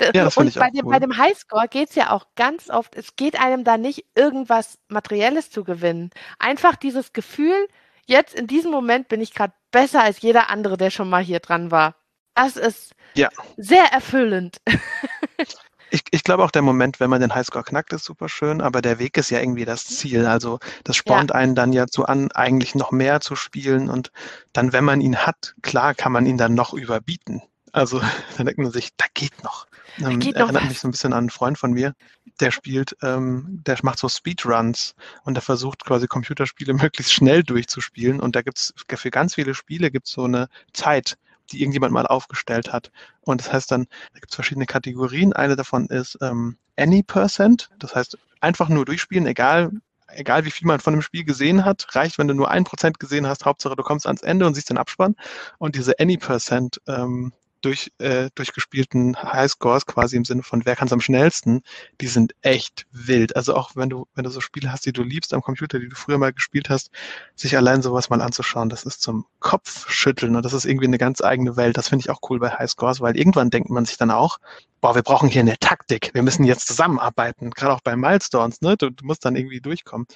Ja, 0.00 0.12
das 0.12 0.36
und 0.36 0.54
bei, 0.54 0.70
dem, 0.70 0.86
cool. 0.86 0.92
bei 0.92 0.98
dem 0.98 1.16
Highscore 1.16 1.68
geht 1.68 1.90
es 1.90 1.94
ja 1.94 2.10
auch 2.10 2.26
ganz 2.36 2.70
oft, 2.70 2.94
es 2.96 3.16
geht 3.16 3.40
einem 3.40 3.64
da 3.64 3.76
nicht 3.76 4.04
irgendwas 4.14 4.78
Materielles 4.88 5.50
zu 5.50 5.64
gewinnen. 5.64 6.10
Einfach 6.38 6.76
dieses 6.76 7.12
Gefühl, 7.12 7.68
jetzt 8.06 8.34
in 8.34 8.46
diesem 8.46 8.70
Moment 8.70 9.08
bin 9.08 9.20
ich 9.20 9.34
gerade 9.34 9.52
besser 9.70 10.02
als 10.02 10.20
jeder 10.20 10.50
andere, 10.50 10.76
der 10.76 10.90
schon 10.90 11.10
mal 11.10 11.22
hier 11.22 11.40
dran 11.40 11.70
war. 11.70 11.96
Das 12.34 12.56
ist 12.56 12.94
ja. 13.14 13.28
sehr 13.56 13.84
erfüllend. 13.92 14.60
ich, 15.94 16.02
ich 16.10 16.24
glaube 16.24 16.42
auch 16.42 16.50
der 16.50 16.62
Moment, 16.62 16.98
wenn 16.98 17.08
man 17.08 17.20
den 17.20 17.34
Highscore 17.34 17.62
knackt, 17.62 17.92
ist 17.92 18.04
super 18.04 18.28
schön, 18.28 18.60
aber 18.60 18.82
der 18.82 18.98
Weg 18.98 19.16
ist 19.16 19.30
ja 19.30 19.38
irgendwie 19.38 19.64
das 19.64 19.86
Ziel. 19.86 20.26
Also 20.26 20.58
das 20.82 20.96
spornt 20.96 21.30
ja. 21.30 21.36
einen 21.36 21.54
dann 21.54 21.72
ja 21.72 21.86
zu 21.86 22.04
an, 22.04 22.32
eigentlich 22.32 22.74
noch 22.74 22.90
mehr 22.90 23.20
zu 23.20 23.36
spielen 23.36 23.88
und 23.88 24.10
dann, 24.52 24.72
wenn 24.72 24.84
man 24.84 25.00
ihn 25.00 25.16
hat, 25.16 25.54
klar 25.62 25.94
kann 25.94 26.10
man 26.10 26.26
ihn 26.26 26.36
dann 26.36 26.54
noch 26.54 26.74
überbieten. 26.74 27.42
Also 27.70 28.00
dann 28.36 28.46
denkt 28.46 28.58
man 28.58 28.72
sich, 28.72 28.90
da 28.96 29.06
geht 29.14 29.44
noch. 29.44 29.66
Ähm, 29.98 30.18
Geht 30.18 30.34
noch 30.34 30.46
erinnert 30.46 30.64
was? 30.64 30.68
mich 30.70 30.80
so 30.80 30.88
ein 30.88 30.90
bisschen 30.90 31.12
an 31.12 31.20
einen 31.20 31.30
Freund 31.30 31.56
von 31.56 31.72
mir, 31.72 31.94
der 32.40 32.50
spielt, 32.50 32.96
ähm, 33.02 33.62
der 33.64 33.78
macht 33.82 34.00
so 34.00 34.08
Speedruns 34.08 34.96
und 35.22 35.34
der 35.34 35.42
versucht 35.42 35.84
quasi 35.84 36.08
Computerspiele 36.08 36.74
möglichst 36.74 37.12
schnell 37.12 37.44
durchzuspielen. 37.44 38.18
Und 38.18 38.34
da 38.34 38.42
gibt's 38.42 38.74
für 38.88 39.10
ganz 39.10 39.36
viele 39.36 39.54
Spiele 39.54 39.92
gibt's 39.92 40.10
so 40.10 40.24
eine 40.24 40.48
Zeit, 40.72 41.16
die 41.52 41.60
irgendjemand 41.60 41.92
mal 41.92 42.06
aufgestellt 42.06 42.72
hat. 42.72 42.90
Und 43.20 43.40
das 43.40 43.52
heißt 43.52 43.70
dann, 43.70 43.86
da 44.12 44.20
gibt's 44.20 44.34
verschiedene 44.34 44.66
Kategorien. 44.66 45.32
Eine 45.32 45.56
davon 45.56 45.86
ist 45.86 46.18
ähm, 46.20 46.56
Any 46.76 47.02
Percent, 47.02 47.70
das 47.78 47.94
heißt 47.94 48.18
einfach 48.40 48.68
nur 48.68 48.84
durchspielen, 48.84 49.26
egal 49.26 49.70
egal 50.08 50.44
wie 50.44 50.50
viel 50.50 50.66
man 50.66 50.80
von 50.80 50.94
dem 50.94 51.02
Spiel 51.02 51.24
gesehen 51.24 51.64
hat, 51.64 51.86
reicht, 51.94 52.18
wenn 52.18 52.28
du 52.28 52.34
nur 52.34 52.50
ein 52.50 52.64
Prozent 52.64 53.00
gesehen 53.00 53.26
hast, 53.26 53.44
Hauptsache 53.44 53.76
du 53.76 53.82
kommst 53.82 54.06
ans 54.06 54.22
Ende 54.22 54.46
und 54.46 54.54
siehst 54.54 54.70
den 54.70 54.78
Abspann. 54.78 55.16
Und 55.58 55.76
diese 55.76 55.98
Any 55.98 56.16
Percent 56.16 56.80
ähm, 56.86 57.32
durch, 57.64 57.92
äh, 57.98 58.30
durchgespielten 58.34 59.16
Highscores 59.16 59.86
quasi 59.86 60.16
im 60.16 60.24
Sinne 60.24 60.42
von 60.42 60.66
wer 60.66 60.76
kann 60.76 60.86
es 60.86 60.92
am 60.92 61.00
schnellsten, 61.00 61.62
die 62.00 62.06
sind 62.06 62.34
echt 62.42 62.86
wild. 62.92 63.36
Also 63.36 63.54
auch 63.54 63.72
wenn 63.74 63.88
du, 63.88 64.06
wenn 64.14 64.24
du 64.24 64.30
so 64.30 64.40
Spiele 64.40 64.70
hast, 64.70 64.86
die 64.86 64.92
du 64.92 65.02
liebst 65.02 65.32
am 65.32 65.42
Computer, 65.42 65.78
die 65.78 65.88
du 65.88 65.96
früher 65.96 66.18
mal 66.18 66.32
gespielt 66.32 66.68
hast, 66.70 66.90
sich 67.34 67.56
allein 67.56 67.82
sowas 67.82 68.10
mal 68.10 68.20
anzuschauen, 68.20 68.68
das 68.68 68.84
ist 68.84 69.02
zum 69.02 69.26
Kopfschütteln 69.40 70.36
und 70.36 70.44
das 70.44 70.52
ist 70.52 70.64
irgendwie 70.66 70.86
eine 70.86 70.98
ganz 70.98 71.22
eigene 71.22 71.56
Welt. 71.56 71.76
Das 71.76 71.88
finde 71.88 72.02
ich 72.02 72.10
auch 72.10 72.20
cool 72.28 72.38
bei 72.38 72.50
Highscores, 72.50 73.00
weil 73.00 73.16
irgendwann 73.16 73.50
denkt 73.50 73.70
man 73.70 73.84
sich 73.84 73.96
dann 73.96 74.10
auch, 74.10 74.38
boah, 74.80 74.94
wir 74.94 75.02
brauchen 75.02 75.28
hier 75.28 75.40
eine 75.40 75.58
Taktik, 75.58 76.10
wir 76.12 76.22
müssen 76.22 76.44
jetzt 76.44 76.66
zusammenarbeiten, 76.66 77.50
gerade 77.50 77.72
auch 77.74 77.80
bei 77.80 77.96
Milestones, 77.96 78.60
ne? 78.60 78.76
Du, 78.76 78.90
du 78.90 79.04
musst 79.06 79.24
dann 79.24 79.36
irgendwie 79.36 79.60
durchkommen. 79.60 80.06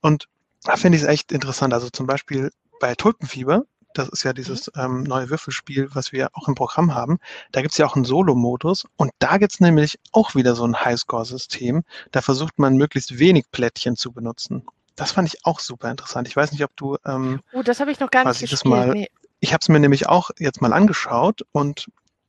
Und 0.00 0.26
da 0.64 0.76
finde 0.76 0.96
ich 0.96 1.02
es 1.02 1.08
echt 1.08 1.32
interessant. 1.32 1.72
Also 1.72 1.88
zum 1.90 2.06
Beispiel 2.06 2.50
bei 2.80 2.94
Tulpenfieber, 2.94 3.64
das 3.94 4.08
ist 4.10 4.22
ja 4.22 4.32
dieses 4.32 4.70
ähm, 4.76 5.02
neue 5.02 5.30
Würfelspiel, 5.30 5.88
was 5.92 6.12
wir 6.12 6.28
auch 6.34 6.48
im 6.48 6.54
Programm 6.54 6.94
haben. 6.94 7.18
Da 7.52 7.62
gibt's 7.62 7.78
ja 7.78 7.86
auch 7.86 7.96
einen 7.96 8.04
Solo-Modus 8.04 8.86
und 8.96 9.10
da 9.18 9.38
gibt's 9.38 9.60
nämlich 9.60 9.98
auch 10.12 10.34
wieder 10.34 10.54
so 10.54 10.64
ein 10.64 10.76
Highscore-System. 10.84 11.82
Da 12.12 12.20
versucht 12.22 12.58
man 12.58 12.76
möglichst 12.76 13.18
wenig 13.18 13.50
Plättchen 13.50 13.96
zu 13.96 14.12
benutzen. 14.12 14.64
Das 14.96 15.12
fand 15.12 15.28
ich 15.32 15.44
auch 15.46 15.60
super 15.60 15.90
interessant. 15.90 16.28
Ich 16.28 16.36
weiß 16.36 16.52
nicht, 16.52 16.62
ob 16.64 16.76
du 16.76 16.96
ähm, 17.06 17.40
Oh, 17.52 17.62
das 17.62 17.80
habe 17.80 17.90
ich 17.90 18.00
noch 18.00 18.10
gar 18.10 18.24
nicht 18.26 18.40
gespielt. 18.40 18.64
mal, 18.66 18.88
Nee. 18.92 19.08
ich 19.40 19.52
habe 19.52 19.60
es 19.62 19.68
mir 19.68 19.80
nämlich 19.80 20.08
auch 20.08 20.30
jetzt 20.38 20.60
mal 20.60 20.72
angeschaut 20.72 21.42
und 21.52 21.86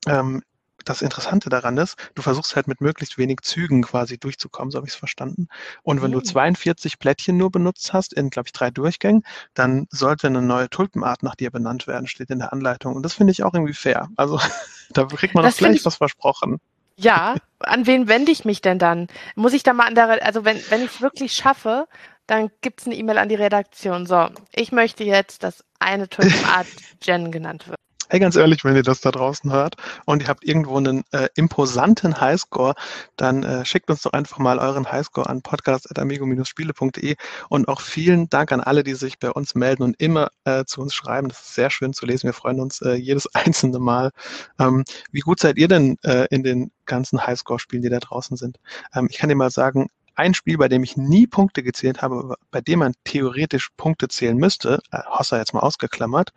ähm, 0.07 0.41
das 0.85 1.01
Interessante 1.01 1.49
daran 1.49 1.77
ist, 1.77 1.95
du 2.15 2.21
versuchst 2.21 2.55
halt 2.55 2.67
mit 2.67 2.81
möglichst 2.81 3.17
wenig 3.17 3.39
Zügen 3.41 3.81
quasi 3.83 4.17
durchzukommen, 4.17 4.71
so 4.71 4.77
habe 4.77 4.87
ich 4.87 4.93
es 4.93 4.99
verstanden. 4.99 5.47
Und 5.83 6.01
wenn 6.01 6.11
du 6.11 6.19
Mhm. 6.19 6.25
42 6.25 6.99
Plättchen 6.99 7.37
nur 7.37 7.51
benutzt 7.51 7.93
hast, 7.93 8.13
in, 8.13 8.29
glaube 8.29 8.47
ich, 8.47 8.53
drei 8.53 8.71
Durchgängen, 8.71 9.23
dann 9.53 9.87
sollte 9.89 10.27
eine 10.27 10.41
neue 10.41 10.69
Tulpenart 10.69 11.23
nach 11.23 11.35
dir 11.35 11.51
benannt 11.51 11.87
werden, 11.87 12.07
steht 12.07 12.29
in 12.29 12.39
der 12.39 12.53
Anleitung. 12.53 12.95
Und 12.95 13.03
das 13.03 13.13
finde 13.13 13.31
ich 13.31 13.43
auch 13.43 13.53
irgendwie 13.53 13.73
fair. 13.73 14.07
Also 14.15 14.39
da 14.91 15.05
kriegt 15.05 15.35
man 15.35 15.43
Das 15.43 15.55
finde 15.57 15.71
gleich 15.71 15.79
ich- 15.79 15.85
was 15.85 15.95
versprochen. 15.95 16.57
Ja, 16.97 17.35
an 17.59 17.87
wen 17.87 18.07
wende 18.07 18.31
ich 18.31 18.45
mich 18.45 18.61
denn 18.61 18.77
dann? 18.79 19.07
Muss 19.35 19.53
ich 19.53 19.63
da 19.63 19.73
mal 19.73 19.87
an 19.87 19.95
der, 19.95 20.23
also 20.25 20.45
wenn, 20.45 20.61
wenn 20.69 20.81
ich 20.83 20.91
es 20.95 21.01
wirklich 21.01 21.33
schaffe, 21.33 21.87
dann 22.27 22.49
gibt 22.61 22.81
es 22.81 22.85
eine 22.87 22.95
E-Mail 22.95 23.17
an 23.17 23.29
die 23.29 23.35
Redaktion. 23.35 24.05
So, 24.05 24.29
ich 24.53 24.71
möchte 24.71 25.03
jetzt, 25.03 25.43
dass 25.43 25.63
eine 25.79 26.07
Tulpenart 26.09 26.67
Jen 27.01 27.31
genannt 27.31 27.67
wird. 27.67 27.77
Hey, 28.11 28.19
ganz 28.19 28.35
ehrlich, 28.35 28.65
wenn 28.65 28.75
ihr 28.75 28.83
das 28.83 28.99
da 28.99 29.09
draußen 29.09 29.53
hört 29.53 29.75
und 30.05 30.21
ihr 30.21 30.27
habt 30.27 30.43
irgendwo 30.43 30.75
einen 30.75 31.05
äh, 31.11 31.29
imposanten 31.35 32.19
Highscore, 32.19 32.73
dann 33.15 33.43
äh, 33.43 33.63
schickt 33.63 33.89
uns 33.89 34.01
doch 34.01 34.11
einfach 34.11 34.37
mal 34.37 34.59
euren 34.59 34.91
Highscore 34.91 35.29
an 35.29 35.41
podcast.amigo-spiele.de 35.41 37.15
und 37.47 37.69
auch 37.69 37.79
vielen 37.79 38.29
Dank 38.29 38.51
an 38.51 38.59
alle, 38.59 38.83
die 38.83 38.95
sich 38.95 39.17
bei 39.17 39.31
uns 39.31 39.55
melden 39.55 39.83
und 39.83 39.95
immer 39.97 40.27
äh, 40.43 40.65
zu 40.65 40.81
uns 40.81 40.93
schreiben. 40.93 41.29
Das 41.29 41.39
ist 41.39 41.55
sehr 41.55 41.69
schön 41.69 41.93
zu 41.93 42.05
lesen. 42.05 42.25
Wir 42.25 42.33
freuen 42.33 42.59
uns 42.59 42.81
äh, 42.81 42.95
jedes 42.95 43.27
einzelne 43.33 43.79
Mal. 43.79 44.11
Ähm, 44.59 44.83
wie 45.13 45.21
gut 45.21 45.39
seid 45.39 45.57
ihr 45.57 45.69
denn 45.69 45.95
äh, 46.03 46.27
in 46.31 46.43
den 46.43 46.73
ganzen 46.85 47.25
Highscore-Spielen, 47.25 47.81
die 47.81 47.89
da 47.89 47.99
draußen 47.99 48.35
sind? 48.35 48.59
Ähm, 48.93 49.07
ich 49.09 49.19
kann 49.19 49.29
dir 49.29 49.35
mal 49.35 49.51
sagen, 49.51 49.87
ein 50.15 50.33
Spiel, 50.33 50.57
bei 50.57 50.67
dem 50.67 50.83
ich 50.83 50.97
nie 50.97 51.27
Punkte 51.27 51.63
gezählt 51.63 52.01
habe, 52.01 52.35
bei 52.51 52.61
dem 52.61 52.79
man 52.79 52.93
theoretisch 53.03 53.69
Punkte 53.77 54.07
zählen 54.07 54.37
müsste, 54.37 54.79
äh, 54.91 54.99
Hossa 55.07 55.37
jetzt 55.37 55.53
mal 55.53 55.61
ausgeklammert, 55.61 56.31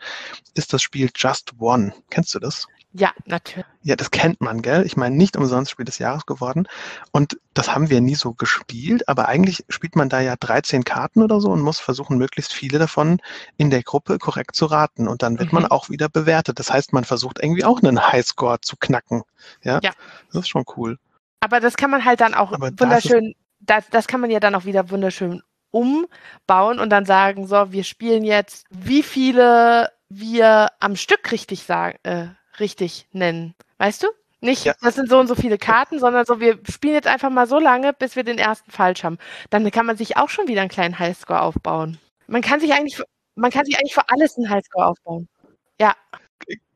ist 0.54 0.73
das 0.73 0.83
Spiel 0.83 1.11
Just 1.14 1.52
One. 1.59 1.93
Kennst 2.11 2.35
du 2.35 2.38
das? 2.38 2.66
Ja, 2.97 3.11
natürlich. 3.26 3.66
Ja, 3.83 3.97
das 3.97 4.12
kennt 4.12 4.40
man, 4.40 4.62
gell? 4.62 4.87
Ich 4.87 4.97
meine, 4.97 5.16
nicht 5.16 5.37
umsonst 5.37 5.73
Spiel 5.73 5.85
des 5.85 5.99
Jahres 5.99 6.26
geworden. 6.26 6.69
Und 7.11 7.37
das 7.52 7.75
haben 7.75 7.90
wir 7.90 8.00
nie 8.00 8.14
so 8.14 8.35
gespielt, 8.35 9.09
aber 9.09 9.26
eigentlich 9.26 9.64
spielt 9.69 9.97
man 9.97 10.09
da 10.09 10.21
ja 10.21 10.37
13 10.37 10.85
Karten 10.85 11.21
oder 11.25 11.40
so 11.40 11.50
und 11.50 11.61
muss 11.61 11.81
versuchen, 11.81 12.19
möglichst 12.19 12.52
viele 12.52 12.78
davon 12.78 13.21
in 13.57 13.71
der 13.71 13.83
Gruppe 13.83 14.19
korrekt 14.19 14.54
zu 14.54 14.66
raten. 14.66 15.09
Und 15.09 15.25
dann 15.25 15.40
wird 15.40 15.52
man 15.52 15.64
Mhm. 15.64 15.73
auch 15.73 15.90
wieder 15.90 16.09
bewertet. 16.09 16.61
Das 16.61 16.73
heißt, 16.73 16.93
man 16.93 17.02
versucht 17.02 17.40
irgendwie 17.43 17.64
auch 17.64 17.83
einen 17.83 18.00
Highscore 18.12 18.61
zu 18.61 18.76
knacken. 18.76 19.23
Ja, 19.64 19.81
Ja. 19.83 19.90
das 20.28 20.43
ist 20.43 20.49
schon 20.49 20.64
cool. 20.76 20.97
Aber 21.40 21.59
das 21.59 21.76
kann 21.76 21.90
man 21.90 22.04
halt 22.04 22.21
dann 22.21 22.33
auch 22.33 22.52
Aber 22.52 22.71
wunderschön, 22.78 23.35
das, 23.66 23.88
das 23.90 24.06
kann 24.06 24.21
man 24.21 24.30
ja 24.30 24.40
dann 24.40 24.54
auch 24.54 24.64
wieder 24.64 24.90
wunderschön 24.90 25.42
umbauen 25.71 26.78
und 26.78 26.90
dann 26.90 27.04
sagen, 27.06 27.47
so, 27.47 27.73
wir 27.73 27.85
spielen 27.85 28.25
jetzt, 28.25 28.66
wie 28.71 29.02
viele 29.02 29.90
wir 30.09 30.68
am 30.80 30.97
Stück 30.97 31.33
richtig 31.33 31.64
sagen, 31.64 31.99
äh, 32.04 32.28
richtig 32.61 33.09
nennen. 33.12 33.54
Weißt 33.78 34.02
du? 34.02 34.09
Nicht, 34.40 34.64
Ja. 34.66 34.75
das 34.83 34.94
sind 34.94 35.09
so 35.09 35.18
und 35.18 35.26
so 35.26 35.35
viele 35.35 35.59
Karten, 35.59 35.99
sondern 35.99 36.26
so, 36.26 36.38
wir 36.38 36.59
spielen 36.71 36.94
jetzt 36.94 37.09
einfach 37.09 37.30
mal 37.30 37.47
so 37.47 37.59
lange, 37.59 37.92
bis 37.94 38.14
wir 38.14 38.25
den 38.25 38.38
ersten 38.38 38.71
falsch 38.71 39.02
haben. 39.02 39.18
Dann 39.50 39.68
kann 39.71 39.87
man 39.87 39.97
sich 39.97 40.16
auch 40.16 40.28
schon 40.28 40.47
wieder 40.49 40.61
einen 40.61 40.71
kleinen 40.71 40.99
Highscore 40.99 41.40
aufbauen. 41.40 41.99
Man 42.26 42.42
kann 42.42 42.61
sich 42.61 42.73
eigentlich, 42.73 43.02
man 43.35 43.50
kann 43.50 43.64
sich 43.64 43.76
eigentlich 43.78 43.94
für 43.94 44.09
alles 44.11 44.37
einen 44.37 44.50
Highscore 44.50 44.87
aufbauen. 44.87 45.28
Ja, 45.80 45.94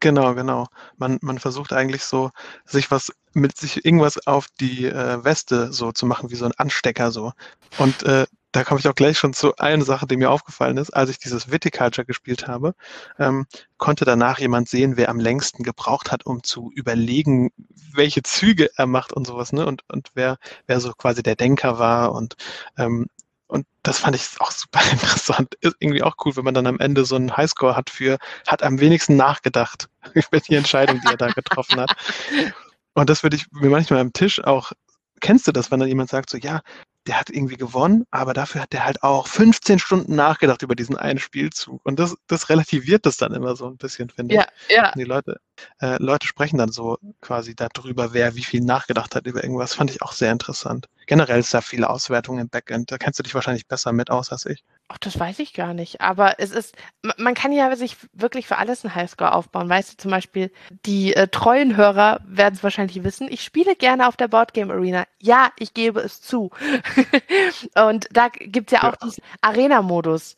Genau, 0.01 0.35
genau. 0.35 0.67
Man, 0.97 1.19
man 1.23 1.39
versucht 1.39 1.73
eigentlich 1.73 2.05
so, 2.05 2.31
sich 2.65 2.91
was 2.91 3.13
mit 3.33 3.57
sich 3.57 3.85
irgendwas 3.85 4.27
auf 4.27 4.47
die 4.61 4.87
äh, 4.87 5.25
Weste 5.25 5.73
so 5.73 5.93
zu 5.93 6.07
machen, 6.07 6.31
wie 6.31 6.37
so 6.37 6.45
ein 6.45 6.53
Anstecker 6.57 7.11
so. 7.11 7.33
Und 7.79 8.03
äh, 8.05 8.27
da 8.53 8.65
komme 8.65 8.81
ich 8.81 8.89
auch 8.89 8.95
gleich 8.95 9.19
schon 9.19 9.35
zu 9.35 9.57
einer 9.57 9.85
Sache, 9.85 10.07
die 10.07 10.17
mir 10.17 10.31
aufgefallen 10.31 10.77
ist, 10.79 10.91
als 10.91 11.11
ich 11.11 11.19
dieses 11.19 11.51
Viticulture 11.51 12.07
gespielt 12.07 12.47
habe, 12.49 12.75
ähm, 13.19 13.47
konnte 13.77 14.05
danach 14.05 14.39
jemand 14.39 14.69
sehen, 14.69 14.97
wer 14.97 15.09
am 15.11 15.21
längsten 15.21 15.63
gebraucht 15.65 16.11
hat, 16.13 16.25
um 16.27 16.43
zu 16.43 16.71
überlegen, 16.75 17.51
welche 17.93 18.23
Züge 18.23 18.71
er 18.77 18.87
macht 18.87 19.13
und 19.13 19.27
sowas, 19.27 19.53
ne? 19.53 19.67
Und, 19.67 19.83
und 19.89 20.11
wer, 20.15 20.39
wer 20.67 20.81
so 20.81 20.93
quasi 20.93 21.23
der 21.23 21.37
Denker 21.37 21.79
war 21.79 22.13
und 22.13 22.37
ähm, 22.79 23.07
und 23.49 23.67
das 23.83 23.99
fand 23.99 24.15
ich 24.15 24.29
auch 24.41 24.51
super 24.51 24.81
interessant. 24.93 25.55
Ist 25.61 25.77
irgendwie 25.81 26.03
auch 26.03 26.15
cool, 26.25 26.37
wenn 26.37 26.45
man 26.45 26.55
dann 26.55 26.67
am 26.67 26.79
Ende 26.79 27.05
so 27.05 27.17
einen 27.17 27.37
Highscore 27.37 27.77
hat 27.77 27.91
für, 27.91 28.19
hat 28.47 28.63
am 28.63 28.79
wenigsten 28.79 29.17
nachgedacht 29.17 29.89
über 30.15 30.41
die 30.41 30.55
Entscheidung, 30.55 31.01
die 31.01 31.09
er 31.09 31.17
da 31.17 31.29
getroffen 31.29 31.81
hat. 31.81 31.97
Und 32.95 33.09
das 33.11 33.23
würde 33.23 33.37
ich 33.37 33.47
mir 33.53 33.71
manchmal 33.71 34.01
am 34.01 34.13
Tisch 34.13 34.43
auch, 34.43 34.73
kennst 35.21 35.47
du 35.47 35.53
das, 35.53 35.71
wenn 35.71 35.81
dann 35.81 35.89
jemand 35.89 36.11
sagt 36.11 36.31
so, 36.31 36.37
ja, 36.37 36.61
der 37.09 37.19
hat 37.19 37.31
irgendwie 37.31 37.57
gewonnen, 37.57 38.05
aber 38.11 38.35
dafür 38.35 38.61
hat 38.61 38.73
der 38.73 38.85
halt 38.85 39.03
auch 39.03 39.27
15 39.27 39.79
Stunden 39.79 40.15
nachgedacht 40.15 40.63
über 40.63 40.77
diesen 40.77 40.97
einen 40.97 41.19
Spielzug. 41.19 41.81
Und 41.85 41.99
das, 41.99 42.17
das 42.27 42.51
relativiert 42.51 43.07
das 43.07 43.17
dann 43.17 43.33
immer 43.33 43.57
so 43.57 43.67
ein 43.67 43.79
bisschen, 43.79 44.11
finde 44.11 44.35
ja, 44.35 44.47
ja. 44.69 44.89
ich. 44.89 44.93
Die 44.93 45.05
Leute, 45.05 45.41
äh, 45.81 45.97
Leute 46.03 46.27
sprechen 46.27 46.59
dann 46.59 46.71
so 46.71 46.99
quasi 47.23 47.57
darüber, 47.57 48.13
wer 48.13 48.35
wie 48.37 48.45
viel 48.45 48.61
nachgedacht 48.61 49.15
hat 49.17 49.27
über 49.27 49.43
irgendwas. 49.43 49.75
Fand 49.75 49.91
ich 49.91 50.03
auch 50.03 50.13
sehr 50.13 50.31
interessant. 50.31 50.87
Generell 51.07 51.41
ist 51.41 51.55
da 51.55 51.63
viel 51.63 51.85
Auswertung 51.85 52.39
im 52.39 52.51
Backend. 52.51 52.93
Da 52.93 52.99
kennst 52.99 53.19
du 53.19 53.23
dich 53.23 53.35
wahrscheinlich 53.35 53.67
besser 53.67 53.93
mit 53.93 54.11
aus 54.11 54.31
als 54.31 54.45
ich. 54.45 54.63
Ach, 54.91 54.97
das 54.99 55.21
weiß 55.21 55.39
ich 55.41 55.53
gar 55.53 55.75
nicht. 55.75 56.01
Aber 56.01 56.37
es 56.41 56.51
ist, 56.51 56.75
ma- 57.03 57.13
man 57.19 57.35
kann 57.35 57.53
ja 57.53 57.77
sich 57.77 57.97
wirklich 58.15 58.47
für 58.47 58.57
alles 58.57 58.85
einen 58.85 58.95
Highscore 58.95 59.33
aufbauen. 59.35 59.69
Weißt 59.69 59.93
du, 59.93 59.97
zum 59.99 60.11
Beispiel, 60.11 60.51
die 60.87 61.15
äh, 61.15 61.29
treuen 61.29 61.77
Hörer 61.77 62.21
werden 62.25 62.55
es 62.55 62.63
wahrscheinlich 62.63 63.05
wissen. 63.05 63.29
Ich 63.31 63.43
spiele 63.45 63.77
gerne 63.77 64.09
auf 64.09 64.17
der 64.17 64.29
Boardgame 64.29 64.73
Arena. 64.73 65.05
Ja, 65.21 65.53
ich 65.59 65.75
gebe 65.75 66.01
es 66.01 66.23
zu. 66.23 66.51
Und 67.77 68.09
da 68.13 68.29
gibt 68.29 68.73
es 68.73 68.79
ja 68.81 68.89
auch 68.89 68.95
Ja. 68.95 68.99
diesen 69.05 69.23
Arena-Modus. 69.43 70.37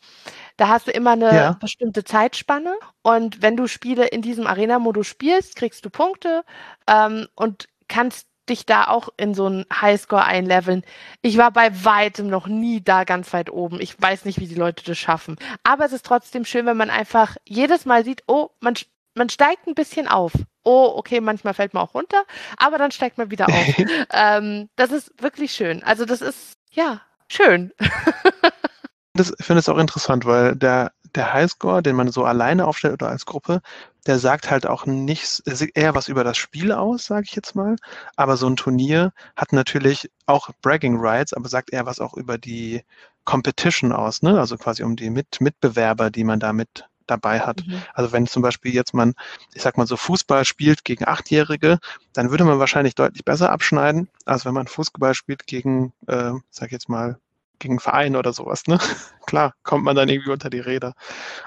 Da 0.57 0.69
hast 0.69 0.89
du 0.89 0.91
immer 0.91 1.13
eine 1.13 1.33
Ja. 1.35 1.53
bestimmte 1.61 2.05
Zeitspanne. 2.05 2.75
Und 3.03 3.43
wenn 3.43 3.57
du 3.57 3.69
Spiele 3.69 4.07
in 4.09 4.23
diesem 4.23 4.47
Arena-Modus 4.49 5.07
spielst, 5.07 5.57
kriegst 5.57 5.85
du 5.85 5.91
Punkte 5.91 6.45
ähm, 6.89 7.29
und 7.37 7.69
kannst 7.89 8.27
dich 8.51 8.67
da 8.67 8.85
auch 8.85 9.09
in 9.17 9.35
so 9.35 9.47
einen 9.47 9.65
Highscore 9.73 10.25
einleveln. 10.25 10.85
Ich 11.23 11.39
war 11.39 11.51
bei 11.51 11.85
weitem 11.85 12.29
noch 12.29 12.47
nie 12.47 12.83
da 12.83 13.05
ganz 13.05 13.33
weit 13.33 13.51
oben. 13.51 13.81
Ich 13.81 14.01
weiß 14.01 14.25
nicht, 14.25 14.41
wie 14.41 14.47
die 14.47 14.55
Leute 14.55 14.85
das 14.85 14.99
schaffen. 14.99 15.37
Aber 15.63 15.85
es 15.87 15.93
ist 15.93 16.05
trotzdem 16.05 16.45
schön, 16.45 16.67
wenn 16.67 16.77
man 16.77 16.91
einfach 16.91 17.37
jedes 17.45 17.87
Mal 17.87 18.05
sieht, 18.05 18.23
oh, 18.27 18.51
man, 18.61 18.75
man 19.15 19.29
steigt 19.31 19.67
ein 19.67 19.75
bisschen 19.75 20.09
auf. 20.09 20.33
Oh, 20.63 20.93
okay, 20.97 21.21
manchmal 21.21 21.55
fällt 21.55 21.73
man 21.73 21.85
auch 21.85 21.95
runter, 21.95 22.23
aber 22.59 22.77
dann 22.77 22.91
steigt 22.91 23.17
man 23.17 23.31
wieder 23.31 23.47
auf. 23.49 23.75
ähm, 24.13 24.69
das 24.77 24.93
ist 24.93 25.13
wirklich 25.23 25.53
schön. 25.53 25.83
Also 25.83 26.05
das 26.05 26.21
ist, 26.21 26.55
ja, 26.71 27.01
schön. 27.29 27.73
Das, 29.15 29.35
ich 29.39 29.45
finde 29.45 29.59
es 29.59 29.69
auch 29.69 29.77
interessant, 29.77 30.25
weil 30.25 30.55
der, 30.55 30.93
der 31.17 31.33
Highscore, 31.33 31.83
den 31.83 31.97
man 31.97 32.11
so 32.11 32.25
alleine 32.25 32.67
aufstellt 32.67 32.95
oder 32.95 33.09
als 33.09 33.27
Gruppe, 33.27 33.61
der 34.07 34.19
sagt 34.19 34.51
halt 34.51 34.67
auch 34.67 34.87
nichts, 34.87 35.41
er 35.45 35.57
sieht 35.57 35.77
eher 35.77 35.95
was 35.95 36.09
über 36.09 36.25
das 36.25 36.37
Spiel 36.37 36.73
aus, 36.73 37.07
sage 37.07 37.27
ich 37.29 37.35
jetzt 37.35 37.55
mal. 37.55 37.77
Aber 38.17 38.37
so 38.37 38.47
ein 38.47 38.57
Turnier 38.57 39.13
hat 39.37 39.53
natürlich 39.53 40.11
auch 40.27 40.51
Bragging 40.63 40.97
Rights, 40.99 41.33
aber 41.33 41.49
sagt 41.49 41.73
eher 41.73 41.87
was 41.87 42.01
auch 42.01 42.15
über 42.15 42.39
die 42.39 42.83
Competition 43.25 43.93
aus, 43.93 44.23
ne? 44.23 44.41
Also 44.41 44.57
quasi 44.57 44.83
um 44.83 44.97
die 44.97 45.11
Mit 45.11 45.41
Mitbewerber, 45.41 46.11
die 46.11 46.25
man 46.25 46.41
da 46.41 46.53
mit 46.53 46.87
dabei 47.07 47.41
hat. 47.41 47.67
Mhm. 47.67 47.83
Also 47.93 48.13
wenn 48.13 48.27
zum 48.27 48.43
Beispiel 48.43 48.73
jetzt 48.73 48.95
man, 48.95 49.15
ich 49.53 49.63
sag 49.63 49.77
mal 49.77 49.87
so 49.87 49.97
Fußball 49.97 50.45
spielt 50.45 50.85
gegen 50.85 51.07
Achtjährige, 51.07 51.79
dann 52.13 52.31
würde 52.31 52.45
man 52.45 52.59
wahrscheinlich 52.59 52.95
deutlich 52.95 53.25
besser 53.25 53.51
abschneiden, 53.51 54.09
als 54.25 54.45
wenn 54.45 54.55
man 54.55 54.67
Fußball 54.67 55.15
spielt 55.15 55.47
gegen, 55.47 55.93
äh, 56.07 56.33
sag 56.51 56.73
jetzt 56.73 56.89
mal, 56.89 57.19
gegen 57.61 57.79
Verein 57.79 58.17
oder 58.17 58.33
sowas, 58.33 58.67
ne? 58.67 58.79
Klar, 59.27 59.55
kommt 59.63 59.85
man 59.85 59.95
dann 59.95 60.09
irgendwie 60.09 60.31
unter 60.31 60.51
die 60.51 60.61
Räder. 60.61 60.95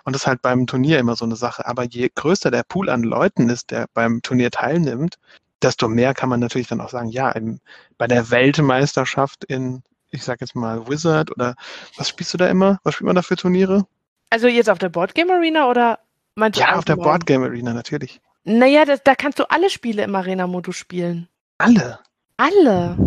Und 0.05 0.13
das 0.15 0.23
ist 0.23 0.27
halt 0.27 0.41
beim 0.41 0.67
Turnier 0.67 0.99
immer 0.99 1.15
so 1.15 1.25
eine 1.25 1.35
Sache. 1.35 1.65
Aber 1.65 1.83
je 1.83 2.09
größer 2.13 2.51
der 2.51 2.63
Pool 2.63 2.89
an 2.89 3.03
Leuten 3.03 3.49
ist, 3.49 3.71
der 3.71 3.87
beim 3.93 4.21
Turnier 4.21 4.51
teilnimmt, 4.51 5.17
desto 5.61 5.87
mehr 5.87 6.13
kann 6.13 6.29
man 6.29 6.39
natürlich 6.39 6.67
dann 6.67 6.81
auch 6.81 6.89
sagen, 6.89 7.09
ja, 7.09 7.31
im, 7.31 7.59
bei 7.97 8.07
der 8.07 8.29
Weltmeisterschaft 8.29 9.43
in, 9.45 9.83
ich 10.11 10.23
sag 10.23 10.41
jetzt 10.41 10.55
mal, 10.55 10.87
Wizard 10.87 11.31
oder 11.31 11.55
was 11.97 12.09
spielst 12.09 12.33
du 12.33 12.37
da 12.37 12.47
immer? 12.47 12.79
Was 12.83 12.95
spielt 12.95 13.07
man 13.07 13.15
da 13.15 13.21
für 13.21 13.35
Turniere? 13.35 13.85
Also 14.29 14.47
jetzt 14.47 14.69
auf 14.69 14.79
der 14.79 14.89
Boardgame 14.89 15.33
Arena 15.33 15.69
oder 15.69 15.99
meinst 16.35 16.59
Ja, 16.59 16.75
auf 16.75 16.85
der 16.85 16.95
Boardgame 16.95 17.45
Arena, 17.45 17.73
natürlich. 17.73 18.19
Naja, 18.43 18.83
das, 18.85 19.01
da 19.03 19.15
kannst 19.15 19.39
du 19.39 19.49
alle 19.49 19.69
Spiele 19.69 20.03
im 20.03 20.15
Arena-Modus 20.15 20.75
spielen. 20.75 21.29
Alle? 21.57 21.99
Alle. 22.37 22.97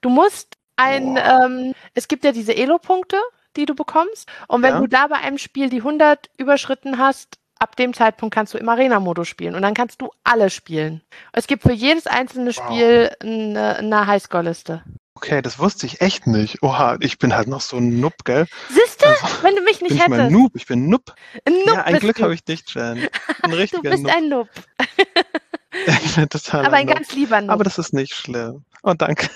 Du 0.00 0.10
musst 0.10 0.57
ein, 0.78 1.18
ähm, 1.18 1.74
es 1.94 2.08
gibt 2.08 2.24
ja 2.24 2.32
diese 2.32 2.56
Elo-Punkte, 2.56 3.16
die 3.56 3.66
du 3.66 3.74
bekommst. 3.74 4.28
Und 4.46 4.62
wenn 4.62 4.74
ja. 4.74 4.80
du 4.80 4.86
da 4.86 5.06
bei 5.08 5.16
einem 5.16 5.38
Spiel 5.38 5.68
die 5.68 5.78
100 5.78 6.30
überschritten 6.38 6.98
hast, 6.98 7.38
ab 7.58 7.76
dem 7.76 7.92
Zeitpunkt 7.92 8.34
kannst 8.34 8.54
du 8.54 8.58
im 8.58 8.68
Arena-Modus 8.68 9.28
spielen 9.28 9.54
und 9.54 9.62
dann 9.62 9.74
kannst 9.74 10.00
du 10.00 10.10
alle 10.24 10.48
spielen. 10.48 11.02
Es 11.32 11.46
gibt 11.46 11.64
für 11.64 11.72
jedes 11.72 12.06
einzelne 12.06 12.52
Spiel 12.52 13.10
wow. 13.10 13.28
eine, 13.28 13.76
eine 13.76 14.06
Highscore-Liste. 14.06 14.84
Okay, 15.14 15.42
das 15.42 15.58
wusste 15.58 15.84
ich 15.86 16.00
echt 16.00 16.28
nicht. 16.28 16.62
Oha, 16.62 16.96
ich 17.00 17.18
bin 17.18 17.34
halt 17.34 17.48
noch 17.48 17.60
so 17.60 17.76
ein 17.78 17.98
Noob, 17.98 18.24
gell? 18.24 18.46
Siehste, 18.68 19.08
also, 19.08 19.42
wenn 19.42 19.56
du 19.56 19.62
mich 19.62 19.80
nicht 19.80 19.90
bin 19.90 19.98
hättest. 19.98 20.20
Ich 20.20 20.26
bin 20.28 20.32
Noob, 20.32 20.52
ich 20.54 20.66
bin 20.66 20.88
Noob. 20.88 21.12
Ein 21.44 21.54
Noob 21.66 21.74
ja, 21.74 21.82
ein 21.82 21.98
Glück 21.98 22.22
habe 22.22 22.34
ich 22.34 22.44
dich, 22.44 22.62
Jan. 22.68 23.08
Ein 23.42 23.52
richtiger 23.52 23.82
du 23.82 23.90
bist 23.90 24.04
Noob. 24.04 24.14
ein 24.14 24.28
Noob. 24.28 24.48
ich 26.04 26.14
bin 26.14 26.28
total 26.28 26.66
Aber 26.66 26.76
ein 26.76 26.86
Noob. 26.86 26.94
ganz 26.94 27.12
lieber 27.14 27.40
Noob. 27.40 27.50
Aber 27.50 27.64
das 27.64 27.78
ist 27.78 27.92
nicht 27.92 28.14
schlimm. 28.14 28.64
Oh, 28.84 28.94
danke. 28.94 29.28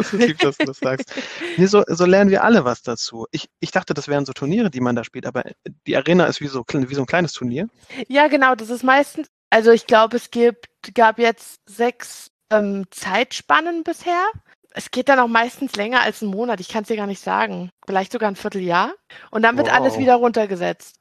Das 0.00 0.12
ist 0.14 0.26
lieb, 0.26 0.38
dass 0.38 0.56
du 0.56 0.64
das 0.64 0.78
sagst. 0.78 1.12
Nee, 1.56 1.66
so, 1.66 1.84
so 1.86 2.04
lernen 2.06 2.30
wir 2.30 2.44
alle 2.44 2.64
was 2.64 2.82
dazu. 2.82 3.26
Ich, 3.30 3.48
ich 3.60 3.70
dachte, 3.70 3.94
das 3.94 4.08
wären 4.08 4.24
so 4.24 4.32
Turniere, 4.32 4.70
die 4.70 4.80
man 4.80 4.96
da 4.96 5.04
spielt, 5.04 5.26
aber 5.26 5.44
die 5.86 5.96
Arena 5.96 6.26
ist 6.26 6.40
wie 6.40 6.46
so, 6.46 6.64
wie 6.66 6.94
so 6.94 7.02
ein 7.02 7.06
kleines 7.06 7.32
Turnier. 7.32 7.68
Ja, 8.08 8.28
genau. 8.28 8.54
Das 8.54 8.70
ist 8.70 8.82
meistens, 8.82 9.28
also 9.50 9.70
ich 9.70 9.86
glaube, 9.86 10.16
es 10.16 10.30
gibt, 10.30 10.68
gab 10.94 11.18
jetzt 11.18 11.60
sechs 11.68 12.30
ähm, 12.50 12.84
Zeitspannen 12.90 13.84
bisher. 13.84 14.24
Es 14.72 14.90
geht 14.90 15.08
dann 15.08 15.18
auch 15.18 15.28
meistens 15.28 15.74
länger 15.74 16.02
als 16.02 16.22
einen 16.22 16.30
Monat. 16.30 16.60
Ich 16.60 16.68
kann 16.68 16.82
es 16.82 16.88
dir 16.88 16.96
gar 16.96 17.08
nicht 17.08 17.22
sagen. 17.22 17.70
Vielleicht 17.86 18.12
sogar 18.12 18.30
ein 18.30 18.36
Vierteljahr. 18.36 18.92
Und 19.30 19.42
dann 19.42 19.56
wird 19.56 19.66
wow. 19.66 19.74
alles 19.74 19.98
wieder 19.98 20.14
runtergesetzt. 20.14 20.96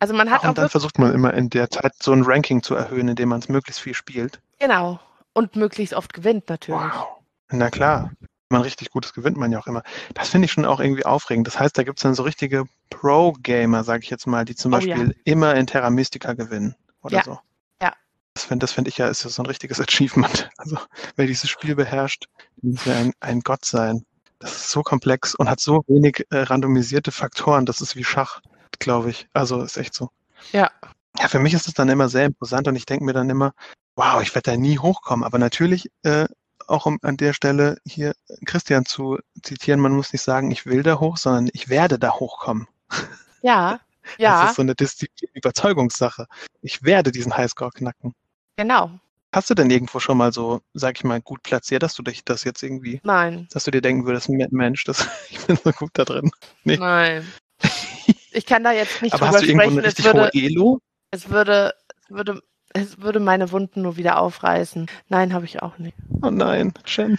Also 0.00 0.14
man 0.14 0.30
hat 0.30 0.40
Ach, 0.42 0.48
und 0.50 0.58
dann 0.58 0.68
versucht 0.68 0.98
man 0.98 1.12
immer 1.12 1.34
in 1.34 1.50
der 1.50 1.70
Zeit 1.70 1.92
so 2.00 2.12
ein 2.12 2.22
Ranking 2.22 2.62
zu 2.62 2.74
erhöhen, 2.74 3.08
indem 3.08 3.30
man 3.30 3.40
es 3.40 3.48
möglichst 3.48 3.80
viel 3.80 3.94
spielt. 3.94 4.40
Genau. 4.58 5.00
Und 5.32 5.56
möglichst 5.56 5.94
oft 5.94 6.12
gewinnt 6.12 6.48
natürlich. 6.48 6.80
Wow. 6.80 7.17
Na 7.50 7.70
klar, 7.70 8.10
wenn 8.50 8.58
man 8.58 8.62
richtig 8.62 8.90
Gutes 8.90 9.12
gewinnt 9.12 9.36
man 9.36 9.52
ja 9.52 9.58
auch 9.58 9.66
immer. 9.66 9.82
Das 10.14 10.30
finde 10.30 10.46
ich 10.46 10.52
schon 10.52 10.64
auch 10.64 10.80
irgendwie 10.80 11.04
aufregend. 11.04 11.46
Das 11.46 11.58
heißt, 11.58 11.76
da 11.76 11.82
gibt 11.82 11.98
es 11.98 12.02
dann 12.02 12.14
so 12.14 12.22
richtige 12.22 12.64
Pro-Gamer, 12.90 13.84
sage 13.84 14.04
ich 14.04 14.10
jetzt 14.10 14.26
mal, 14.26 14.44
die 14.44 14.54
zum 14.54 14.72
oh, 14.72 14.76
Beispiel 14.76 15.08
ja. 15.08 15.14
immer 15.24 15.54
in 15.54 15.66
Terra 15.66 15.90
Mystica 15.90 16.32
gewinnen 16.32 16.74
oder 17.02 17.18
ja. 17.18 17.24
so. 17.24 17.38
Ja. 17.82 17.92
Das 18.34 18.44
finde 18.44 18.66
find 18.66 18.88
ich 18.88 18.98
ja, 18.98 19.08
ist 19.08 19.20
so 19.20 19.42
ein 19.42 19.46
richtiges 19.46 19.80
Achievement. 19.86 20.50
Also, 20.56 20.78
wer 21.16 21.26
dieses 21.26 21.50
Spiel 21.50 21.74
beherrscht, 21.74 22.26
muss 22.62 22.84
ja 22.84 22.96
ein, 22.96 23.12
ein 23.20 23.40
Gott 23.40 23.64
sein. 23.64 24.04
Das 24.38 24.52
ist 24.52 24.70
so 24.70 24.82
komplex 24.82 25.34
und 25.34 25.50
hat 25.50 25.60
so 25.60 25.82
wenig 25.88 26.24
äh, 26.30 26.38
randomisierte 26.38 27.12
Faktoren. 27.12 27.66
Das 27.66 27.80
ist 27.80 27.96
wie 27.96 28.04
Schach, 28.04 28.40
glaube 28.78 29.10
ich. 29.10 29.26
Also 29.32 29.60
ist 29.62 29.76
echt 29.76 29.94
so. 29.94 30.10
Ja. 30.52 30.70
Ja, 31.18 31.26
für 31.26 31.40
mich 31.40 31.54
ist 31.54 31.66
es 31.66 31.74
dann 31.74 31.88
immer 31.88 32.08
sehr 32.08 32.26
imposant 32.26 32.68
und 32.68 32.76
ich 32.76 32.86
denke 32.86 33.04
mir 33.04 33.12
dann 33.12 33.28
immer, 33.28 33.52
wow, 33.96 34.22
ich 34.22 34.32
werde 34.36 34.52
da 34.52 34.56
nie 34.56 34.78
hochkommen. 34.78 35.24
Aber 35.24 35.38
natürlich 35.38 35.90
äh, 36.04 36.28
auch 36.66 36.86
um 36.86 36.98
an 37.02 37.16
der 37.16 37.32
Stelle 37.32 37.78
hier 37.86 38.14
Christian 38.44 38.84
zu 38.84 39.18
zitieren, 39.42 39.80
man 39.80 39.92
muss 39.92 40.12
nicht 40.12 40.22
sagen, 40.22 40.50
ich 40.50 40.66
will 40.66 40.82
da 40.82 41.00
hoch, 41.00 41.16
sondern 41.16 41.48
ich 41.52 41.68
werde 41.68 41.98
da 41.98 42.14
hochkommen. 42.14 42.66
Ja, 43.42 43.80
ja. 44.18 44.42
Das 44.42 44.50
ist 44.50 44.56
so 44.56 44.62
eine 44.62 44.74
Disziplin, 44.74 45.30
Überzeugungssache. 45.34 46.26
Ich 46.62 46.82
werde 46.82 47.12
diesen 47.12 47.36
Highscore 47.36 47.70
knacken. 47.70 48.14
Genau. 48.56 48.90
Hast 49.32 49.50
du 49.50 49.54
denn 49.54 49.70
irgendwo 49.70 50.00
schon 50.00 50.16
mal 50.16 50.32
so, 50.32 50.62
sag 50.72 50.96
ich 50.96 51.04
mal, 51.04 51.20
gut 51.20 51.42
platziert, 51.42 51.82
dass 51.82 51.94
du 51.94 52.02
dich 52.02 52.24
das 52.24 52.44
jetzt 52.44 52.62
irgendwie, 52.62 53.00
Nein. 53.04 53.46
dass 53.52 53.64
du 53.64 53.70
dir 53.70 53.82
denken 53.82 54.06
würdest, 54.06 54.30
Mensch, 54.30 54.84
das, 54.84 55.06
ich 55.30 55.38
bin 55.46 55.58
so 55.62 55.70
gut 55.72 55.90
da 55.92 56.04
drin? 56.04 56.30
Nee. 56.64 56.76
Nein. 56.76 57.26
Ich 58.30 58.46
kann 58.46 58.62
da 58.62 58.72
jetzt 58.72 59.02
nicht 59.02 59.14
Aber 59.14 59.26
drüber 59.26 59.36
hast 59.36 59.42
du 59.42 59.48
irgendwo 59.48 59.70
eine 59.70 59.84
richtig 59.84 60.04
würde, 60.04 60.20
hohe 60.20 60.30
Elo? 60.34 60.80
Es 61.10 61.28
würde, 61.30 61.74
es 62.02 62.10
würde 62.10 62.42
es 62.74 63.00
würde 63.00 63.20
meine 63.20 63.50
Wunden 63.50 63.82
nur 63.82 63.96
wieder 63.96 64.20
aufreißen. 64.20 64.86
Nein, 65.08 65.32
habe 65.32 65.46
ich 65.46 65.62
auch 65.62 65.78
nicht. 65.78 65.96
Oh 66.22 66.30
nein, 66.30 66.72
Jen. 66.86 67.16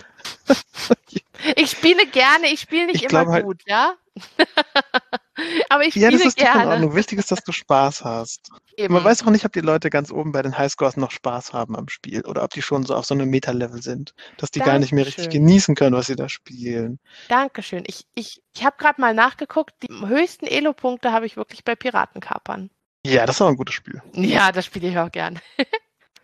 ich 1.56 1.72
spiele 1.72 2.06
gerne, 2.08 2.48
ich 2.52 2.62
spiele 2.62 2.88
nicht 2.88 3.04
ich 3.06 3.12
immer 3.12 3.28
halt, 3.28 3.46
gut, 3.46 3.64
ja? 3.66 3.96
Aber 5.70 5.84
ich 5.84 5.92
spiele 5.92 6.10
gerne. 6.10 6.18
Ja, 6.18 6.24
das 6.24 6.28
ist 6.28 6.38
gerne. 6.38 6.64
in 6.64 6.70
Ordnung. 6.70 6.96
Wichtig 6.96 7.18
ist, 7.20 7.32
dass 7.32 7.44
du 7.44 7.52
Spaß 7.52 8.04
hast. 8.04 8.50
Eben. 8.78 8.94
Man 8.94 9.04
weiß 9.04 9.24
auch 9.24 9.32
nicht, 9.32 9.46
ob 9.46 9.54
die 9.54 9.62
Leute 9.62 9.90
ganz 9.90 10.12
oben 10.12 10.32
bei 10.32 10.42
den 10.42 10.58
Highscores 10.58 10.98
noch 10.98 11.12
Spaß 11.12 11.54
haben 11.54 11.76
am 11.76 11.90
Spiel 11.90 12.26
oder 12.26 12.44
ob 12.44 12.52
die 12.52 12.62
schon 12.62 12.84
so 12.84 12.96
auf 12.96 13.06
so 13.06 13.14
einem 13.14 13.30
Meta-Level 13.30 13.82
sind, 13.82 14.14
dass 14.38 14.52
die 14.52 14.60
Dankeschön. 14.60 14.74
gar 14.74 14.80
nicht 14.80 14.92
mehr 14.92 15.06
richtig 15.06 15.30
genießen 15.30 15.76
können, 15.76 15.96
was 15.96 16.08
sie 16.08 16.16
da 16.16 16.30
spielen. 16.30 17.00
Dankeschön. 17.28 17.84
Ich, 17.88 18.06
ich, 18.14 18.42
ich 18.54 18.66
habe 18.66 18.78
gerade 18.78 19.02
mal 19.02 19.14
nachgeguckt. 19.14 19.74
Die 19.84 20.08
höchsten 20.08 20.46
Elo-Punkte 20.46 21.12
habe 21.12 21.26
ich 21.26 21.38
wirklich 21.38 21.64
bei 21.64 21.76
Piratenkapern. 21.76 22.70
Ja, 23.10 23.26
das 23.26 23.38
ist 23.38 23.42
auch 23.42 23.48
ein 23.48 23.58
gutes 23.58 23.76
Spiel. 23.76 24.02
Ja, 24.14 24.52
das 24.52 24.66
spiele 24.66 24.88
ich 24.88 24.98
auch 24.98 25.12
gern. 25.12 25.40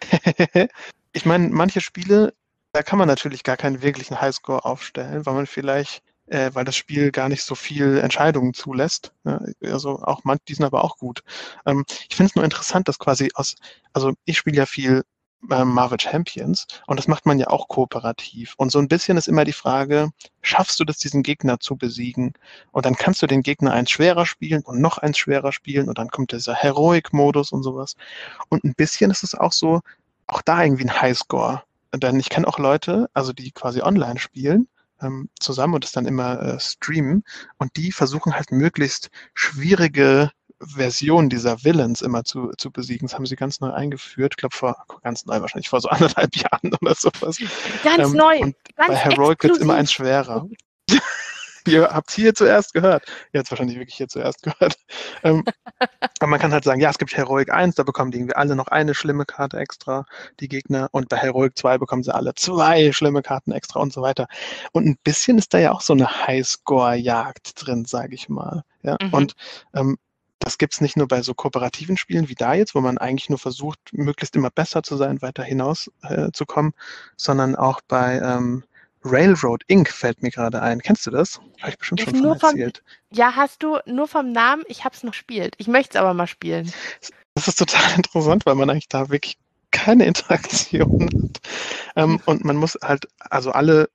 ich 1.13 1.25
meine, 1.25 1.49
manche 1.49 1.81
Spiele, 1.81 2.33
da 2.73 2.83
kann 2.83 2.99
man 2.99 3.07
natürlich 3.07 3.43
gar 3.43 3.57
keinen 3.57 3.81
wirklichen 3.81 4.21
Highscore 4.21 4.65
aufstellen, 4.65 5.25
weil 5.25 5.33
man 5.33 5.47
vielleicht, 5.47 6.03
äh, 6.27 6.51
weil 6.53 6.65
das 6.65 6.75
Spiel 6.75 7.11
gar 7.11 7.29
nicht 7.29 7.43
so 7.43 7.55
viel 7.55 7.97
Entscheidungen 7.97 8.53
zulässt. 8.53 9.13
Ja, 9.23 9.41
also 9.63 9.99
auch 10.01 10.23
man, 10.23 10.37
die 10.47 10.53
sind 10.53 10.65
aber 10.65 10.83
auch 10.83 10.97
gut. 10.97 11.23
Ähm, 11.65 11.85
ich 12.09 12.15
finde 12.15 12.29
es 12.29 12.35
nur 12.35 12.45
interessant, 12.45 12.87
dass 12.87 12.99
quasi 12.99 13.31
aus, 13.33 13.55
also 13.93 14.13
ich 14.25 14.37
spiele 14.37 14.57
ja 14.57 14.65
viel 14.65 15.03
Marvel 15.41 15.99
Champions. 15.99 16.67
Und 16.87 16.97
das 16.97 17.07
macht 17.07 17.25
man 17.25 17.39
ja 17.39 17.47
auch 17.47 17.67
kooperativ. 17.67 18.55
Und 18.57 18.71
so 18.71 18.79
ein 18.79 18.87
bisschen 18.87 19.17
ist 19.17 19.27
immer 19.27 19.45
die 19.45 19.53
Frage, 19.53 20.09
schaffst 20.41 20.79
du 20.79 20.85
das, 20.85 20.97
diesen 20.97 21.23
Gegner 21.23 21.59
zu 21.59 21.75
besiegen? 21.75 22.33
Und 22.71 22.85
dann 22.85 22.95
kannst 22.95 23.21
du 23.21 23.27
den 23.27 23.43
Gegner 23.43 23.73
eins 23.73 23.91
schwerer 23.91 24.25
spielen 24.25 24.63
und 24.63 24.81
noch 24.81 24.97
eins 24.97 25.17
schwerer 25.17 25.51
spielen 25.51 25.87
und 25.87 25.97
dann 25.97 26.09
kommt 26.09 26.31
dieser 26.31 26.55
Heroic-Modus 26.55 27.51
und 27.51 27.63
sowas. 27.63 27.95
Und 28.49 28.63
ein 28.63 28.73
bisschen 28.75 29.11
ist 29.11 29.23
es 29.23 29.35
auch 29.35 29.53
so, 29.53 29.81
auch 30.27 30.41
da 30.41 30.63
irgendwie 30.63 30.85
ein 30.85 31.01
Highscore. 31.01 31.63
Denn 31.93 32.19
ich 32.19 32.29
kenne 32.29 32.47
auch 32.47 32.59
Leute, 32.59 33.09
also 33.13 33.31
die 33.31 33.51
quasi 33.51 33.81
online 33.81 34.19
spielen, 34.19 34.67
ähm, 35.01 35.29
zusammen 35.39 35.75
und 35.75 35.83
das 35.83 35.91
dann 35.91 36.05
immer 36.05 36.41
äh, 36.41 36.59
streamen 36.59 37.23
und 37.57 37.75
die 37.77 37.91
versuchen 37.91 38.35
halt 38.35 38.51
möglichst 38.51 39.09
schwierige 39.33 40.31
Version 40.59 41.29
dieser 41.29 41.63
Villains 41.63 42.01
immer 42.01 42.23
zu, 42.23 42.51
zu 42.57 42.71
besiegen. 42.71 43.07
Das 43.07 43.15
haben 43.15 43.25
sie 43.25 43.35
ganz 43.35 43.59
neu 43.59 43.71
eingeführt. 43.71 44.33
Ich 44.33 44.37
glaube, 44.37 44.55
vor 44.55 44.75
ganz 45.03 45.25
neu 45.25 45.41
wahrscheinlich 45.41 45.69
vor 45.69 45.81
so 45.81 45.89
anderthalb 45.89 46.35
Jahren 46.35 46.73
oder 46.81 46.95
sowas. 46.95 47.37
Ganz 47.83 48.11
ähm, 48.11 48.17
neu. 48.17 48.39
Und 48.39 48.55
ganz 48.75 48.89
bei 48.89 48.95
Heroic 48.95 49.43
wird 49.43 49.53
es 49.53 49.59
immer 49.59 49.75
eins 49.75 49.91
schwerer. 49.91 50.47
Ihr 51.67 51.89
habt 51.89 52.11
hier 52.11 52.35
zuerst 52.35 52.73
gehört. 52.73 53.05
Ihr 53.33 53.39
habt 53.39 53.49
wahrscheinlich 53.49 53.77
wirklich 53.77 53.95
hier 53.95 54.07
zuerst 54.07 54.43
gehört. 54.43 54.75
Ähm, 55.23 55.43
aber 56.19 56.29
man 56.29 56.39
kann 56.39 56.53
halt 56.53 56.63
sagen, 56.63 56.79
ja, 56.79 56.91
es 56.91 56.99
gibt 56.99 57.17
Heroic 57.17 57.51
1, 57.51 57.75
da 57.75 57.83
bekommen 57.83 58.11
die 58.11 58.19
irgendwie 58.19 58.35
alle 58.35 58.55
noch 58.55 58.67
eine 58.67 58.93
schlimme 58.93 59.25
Karte 59.25 59.57
extra, 59.57 60.05
die 60.39 60.47
Gegner. 60.47 60.89
Und 60.91 61.09
bei 61.09 61.17
Heroic 61.17 61.57
2 61.57 61.79
bekommen 61.79 62.03
sie 62.03 62.13
alle 62.13 62.35
zwei 62.35 62.91
schlimme 62.91 63.23
Karten 63.23 63.51
extra 63.51 63.79
und 63.79 63.91
so 63.91 64.03
weiter. 64.03 64.27
Und 64.73 64.85
ein 64.85 64.97
bisschen 65.03 65.39
ist 65.39 65.53
da 65.55 65.57
ja 65.57 65.71
auch 65.71 65.81
so 65.81 65.93
eine 65.93 66.27
Highscore-Jagd 66.27 67.65
drin, 67.65 67.85
sage 67.85 68.13
ich 68.13 68.29
mal. 68.29 68.63
Ja? 68.83 68.97
Mhm. 69.01 69.13
Und 69.13 69.35
ähm, 69.73 69.97
das 70.45 70.57
gibt 70.57 70.73
es 70.73 70.81
nicht 70.81 70.95
nur 70.95 71.07
bei 71.07 71.21
so 71.21 71.33
kooperativen 71.33 71.97
Spielen 71.97 72.29
wie 72.29 72.35
da 72.35 72.53
jetzt, 72.53 72.75
wo 72.75 72.81
man 72.81 72.97
eigentlich 72.97 73.29
nur 73.29 73.39
versucht, 73.39 73.79
möglichst 73.91 74.35
immer 74.35 74.51
besser 74.51 74.83
zu 74.83 74.95
sein, 74.95 75.21
weiter 75.21 75.43
hinaus 75.43 75.91
äh, 76.03 76.31
zu 76.31 76.45
kommen, 76.45 76.73
sondern 77.17 77.55
auch 77.55 77.81
bei 77.87 78.19
ähm, 78.23 78.63
Railroad 79.03 79.63
Inc. 79.67 79.89
fällt 79.89 80.21
mir 80.21 80.31
gerade 80.31 80.61
ein. 80.61 80.81
Kennst 80.81 81.05
du 81.05 81.11
das? 81.11 81.39
Habe 81.61 81.71
ich 81.71 81.77
bestimmt 81.77 82.01
schon 82.01 82.15
von 82.15 82.31
erzählt. 82.31 82.83
Vom, 83.09 83.17
ja, 83.17 83.35
hast 83.35 83.63
du 83.63 83.77
nur 83.85 84.07
vom 84.07 84.31
Namen. 84.31 84.63
Ich 84.67 84.85
habe 84.85 84.95
es 84.95 85.03
noch 85.03 85.11
gespielt. 85.11 85.55
Ich 85.57 85.67
möchte 85.67 85.97
es 85.97 86.01
aber 86.01 86.13
mal 86.13 86.27
spielen. 86.27 86.71
Das 87.33 87.47
ist 87.47 87.57
total 87.57 87.81
interessant, 87.95 88.45
weil 88.45 88.55
man 88.55 88.69
eigentlich 88.69 88.87
da 88.87 89.09
wirklich 89.09 89.37
keine 89.71 90.05
Interaktion 90.05 91.09
hat. 91.23 91.41
Ähm, 91.95 92.19
und 92.25 92.45
man 92.45 92.55
muss 92.55 92.77
halt, 92.81 93.07
also 93.19 93.51
alle 93.51 93.89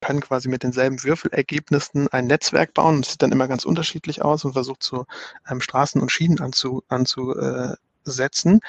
können 0.00 0.20
quasi 0.20 0.48
mit 0.48 0.62
denselben 0.62 1.02
Würfelergebnissen 1.02 2.08
ein 2.08 2.26
Netzwerk 2.26 2.74
bauen. 2.74 3.02
Das 3.02 3.12
sieht 3.12 3.22
dann 3.22 3.32
immer 3.32 3.48
ganz 3.48 3.64
unterschiedlich 3.64 4.22
aus 4.22 4.44
und 4.44 4.52
versucht 4.52 4.82
so 4.82 5.06
ähm, 5.48 5.60
Straßen 5.60 6.00
und 6.00 6.12
Schienen 6.12 6.40
anzu, 6.40 6.82
anzu, 6.88 7.34
äh, 7.36 7.74
setzen. 8.04 8.60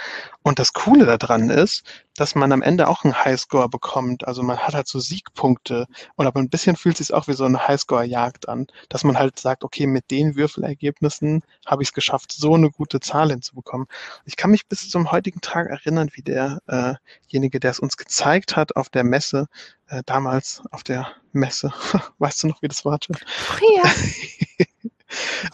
Und 0.44 0.60
das 0.60 0.74
Coole 0.74 1.06
daran 1.18 1.50
ist, 1.50 1.84
dass 2.16 2.36
man 2.36 2.52
am 2.52 2.62
Ende 2.62 2.88
auch 2.88 3.04
einen 3.04 3.26
Highscore 3.26 3.70
bekommt. 3.70 4.28
Also 4.28 4.42
man 4.42 4.58
hat 4.58 4.74
halt 4.74 4.88
so 4.88 5.00
Siegpunkte. 5.00 5.86
Und 6.16 6.28
aber 6.28 6.40
ein 6.40 6.50
bisschen 6.50 6.76
fühlt 6.76 7.00
es 7.00 7.08
sich 7.08 7.14
auch 7.16 7.28
wie 7.28 7.34
so 7.34 7.46
eine 7.46 7.68
Highscore-Jagd 7.68 8.48
an, 8.48 8.68
dass 8.90 9.04
man 9.04 9.18
halt 9.18 9.40
sagt, 9.40 9.64
okay, 9.64 9.88
mit 9.88 10.12
den 10.12 10.36
Würfelergebnissen 10.36 11.44
habe 11.66 11.84
ich 11.84 11.90
es 11.90 11.94
geschafft, 11.94 12.32
so 12.32 12.56
eine 12.56 12.72
gute 12.72 13.00
Zahl 13.00 13.30
hinzubekommen. 13.30 13.88
Ich 14.26 14.38
kann 14.38 14.52
mich 14.52 14.68
bis 14.68 14.90
zum 14.90 15.12
heutigen 15.12 15.42
Tag 15.42 15.68
erinnern, 15.68 16.10
wie 16.14 16.22
derjenige, 16.22 17.58
äh 17.58 17.60
der 17.60 17.72
es 17.72 17.80
uns 17.80 17.98
gezeigt 17.98 18.56
hat 18.56 18.76
auf 18.76 18.90
der 18.90 19.04
Messe, 19.04 19.48
äh, 19.88 20.04
damals 20.06 20.62
auf 20.72 20.84
der 20.84 21.08
Messe, 21.32 21.74
weißt 22.20 22.44
du 22.44 22.48
noch, 22.48 22.62
wie 22.62 22.68
das 22.68 22.86
war? 22.86 22.98
Ja. 23.10 23.92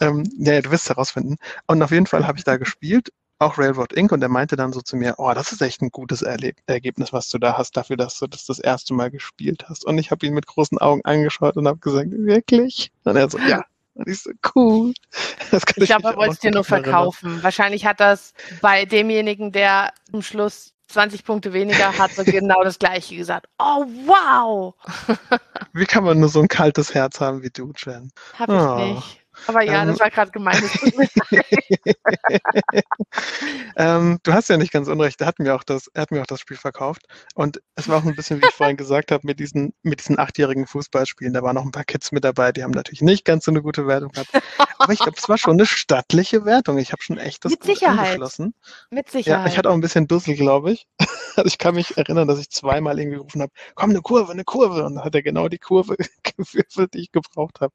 ähm, 0.00 0.24
ja, 0.38 0.60
du 0.60 0.70
wirst 0.70 0.84
es 0.84 0.90
herausfinden. 0.90 1.36
Und 1.66 1.82
auf 1.82 1.90
jeden 1.90 2.06
Fall 2.06 2.26
habe 2.26 2.38
ich 2.38 2.44
da 2.44 2.56
gespielt, 2.56 3.12
auch 3.44 3.58
Railroad 3.58 3.92
Inc. 3.92 4.12
Und 4.12 4.22
er 4.22 4.28
meinte 4.28 4.56
dann 4.56 4.72
so 4.72 4.80
zu 4.80 4.96
mir, 4.96 5.14
oh, 5.18 5.32
das 5.34 5.52
ist 5.52 5.62
echt 5.62 5.82
ein 5.82 5.90
gutes 5.90 6.22
Erleb 6.22 6.56
Ergebnis, 6.66 7.12
was 7.12 7.28
du 7.28 7.38
da 7.38 7.56
hast, 7.56 7.76
dafür, 7.76 7.96
dass 7.96 8.18
du 8.18 8.26
das 8.26 8.46
das 8.46 8.58
erste 8.58 8.94
Mal 8.94 9.10
gespielt 9.10 9.64
hast. 9.68 9.84
Und 9.84 9.98
ich 9.98 10.10
habe 10.10 10.26
ihn 10.26 10.34
mit 10.34 10.46
großen 10.46 10.78
Augen 10.78 11.02
angeschaut 11.04 11.56
und 11.56 11.66
habe 11.66 11.78
gesagt, 11.78 12.08
wirklich? 12.10 12.90
Und 13.04 13.16
er 13.16 13.30
so, 13.30 13.38
ja. 13.38 13.64
Und 13.94 14.08
ich 14.08 14.22
so, 14.22 14.30
cool. 14.54 14.94
ich 15.52 15.86
glaube, 15.86 16.08
er 16.08 16.16
wollte 16.16 16.32
es 16.32 16.38
dir 16.38 16.50
nur 16.50 16.64
verkaufen. 16.64 17.26
Erinnern. 17.26 17.42
Wahrscheinlich 17.42 17.84
hat 17.84 18.00
das 18.00 18.32
bei 18.60 18.84
demjenigen, 18.84 19.52
der 19.52 19.92
zum 20.10 20.22
Schluss 20.22 20.72
20 20.88 21.24
Punkte 21.24 21.52
weniger 21.52 21.96
hat, 21.98 22.12
so 22.12 22.24
genau 22.24 22.62
das 22.62 22.78
gleiche 22.78 23.16
gesagt. 23.16 23.46
Oh, 23.58 23.84
wow! 24.06 24.74
Wie 25.72 25.86
kann 25.86 26.04
man 26.04 26.20
nur 26.20 26.28
so 26.28 26.40
ein 26.40 26.48
kaltes 26.48 26.94
Herz 26.94 27.20
haben 27.20 27.42
wie 27.42 27.50
du, 27.50 27.72
Jen? 27.76 28.12
Hab 28.38 28.48
ich 28.48 28.54
oh. 28.54 28.94
nicht. 28.94 29.21
Aber 29.46 29.62
ja, 29.62 29.82
ähm, 29.82 29.88
das 29.88 30.00
war 30.00 30.10
gerade 30.10 30.30
gemein. 30.30 30.62
ähm, 33.76 34.18
du 34.22 34.32
hast 34.32 34.48
ja 34.48 34.56
nicht 34.56 34.72
ganz 34.72 34.88
unrecht. 34.88 35.20
Er 35.20 35.26
hat 35.26 35.38
mir 35.38 35.54
auch 35.54 35.64
das, 35.64 35.88
er 35.94 36.02
hat 36.02 36.10
mir 36.10 36.22
auch 36.22 36.26
das 36.26 36.40
Spiel 36.40 36.56
verkauft. 36.56 37.02
Und 37.34 37.60
es 37.74 37.88
war 37.88 37.98
auch 37.98 38.04
ein 38.04 38.14
bisschen, 38.14 38.40
wie 38.40 38.46
ich 38.46 38.54
vorhin 38.54 38.76
gesagt 38.76 39.10
habe, 39.12 39.26
mit 39.26 39.40
diesen, 39.40 39.74
mit 39.82 40.00
diesen 40.00 40.18
achtjährigen 40.18 40.66
Fußballspielen. 40.66 41.32
Da 41.32 41.42
waren 41.42 41.54
noch 41.54 41.64
ein 41.64 41.72
paar 41.72 41.84
Kids 41.84 42.12
mit 42.12 42.24
dabei, 42.24 42.52
die 42.52 42.62
haben 42.62 42.72
natürlich 42.72 43.02
nicht 43.02 43.24
ganz 43.24 43.44
so 43.44 43.50
eine 43.50 43.62
gute 43.62 43.86
Wertung 43.86 44.10
gehabt. 44.12 44.30
Aber 44.78 44.92
ich 44.92 44.98
glaube, 44.98 45.16
es 45.16 45.28
war 45.28 45.38
schon 45.38 45.52
eine 45.54 45.66
stattliche 45.66 46.44
Wertung. 46.44 46.78
Ich 46.78 46.92
habe 46.92 47.02
schon 47.02 47.18
echt 47.18 47.44
das 47.44 47.52
mit 47.52 47.64
Sicherheit. 47.64 48.20
Mit 48.90 49.10
Sicherheit. 49.10 49.46
Ja, 49.46 49.46
ich 49.46 49.58
hatte 49.58 49.70
auch 49.70 49.74
ein 49.74 49.80
bisschen 49.80 50.08
Dussel, 50.08 50.34
glaube 50.34 50.72
ich. 50.72 50.86
Also 51.34 51.46
ich 51.46 51.56
kann 51.56 51.74
mich 51.74 51.96
erinnern, 51.96 52.28
dass 52.28 52.38
ich 52.38 52.50
zweimal 52.50 52.98
irgendwie 52.98 53.16
gerufen 53.16 53.40
habe, 53.40 53.52
komm, 53.74 53.88
eine 53.88 54.02
Kurve, 54.02 54.32
eine 54.32 54.44
Kurve. 54.44 54.84
Und 54.84 54.96
dann 54.96 55.04
hat 55.04 55.14
er 55.14 55.22
genau 55.22 55.48
die 55.48 55.56
Kurve 55.56 55.96
gewürfelt, 56.36 56.92
die 56.92 56.98
ich 56.98 57.10
gebraucht 57.10 57.62
habe. 57.62 57.72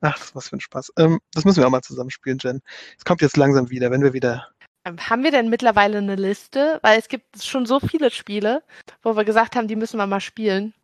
Ach, 0.00 0.16
das 0.16 0.32
war 0.32 0.42
für 0.42 0.54
ein 0.54 0.60
Spaß. 0.60 0.92
Ähm, 0.98 1.20
das 1.32 1.44
müssen 1.44 1.60
wir 1.60 1.66
auch 1.66 1.70
mal 1.70 1.82
zusammenspielen, 1.82 2.38
Jen. 2.40 2.62
Es 2.98 3.04
kommt 3.04 3.22
jetzt 3.22 3.36
langsam 3.36 3.70
wieder, 3.70 3.90
wenn 3.90 4.02
wir 4.02 4.12
wieder. 4.12 4.48
Ähm, 4.84 4.98
haben 4.98 5.22
wir 5.22 5.30
denn 5.30 5.50
mittlerweile 5.50 5.98
eine 5.98 6.14
Liste? 6.14 6.78
Weil 6.82 6.98
es 6.98 7.08
gibt 7.08 7.42
schon 7.42 7.66
so 7.66 7.80
viele 7.80 8.10
Spiele, 8.10 8.62
wo 9.02 9.16
wir 9.16 9.24
gesagt 9.24 9.56
haben, 9.56 9.68
die 9.68 9.76
müssen 9.76 9.98
wir 9.98 10.06
mal 10.06 10.20
spielen. 10.20 10.74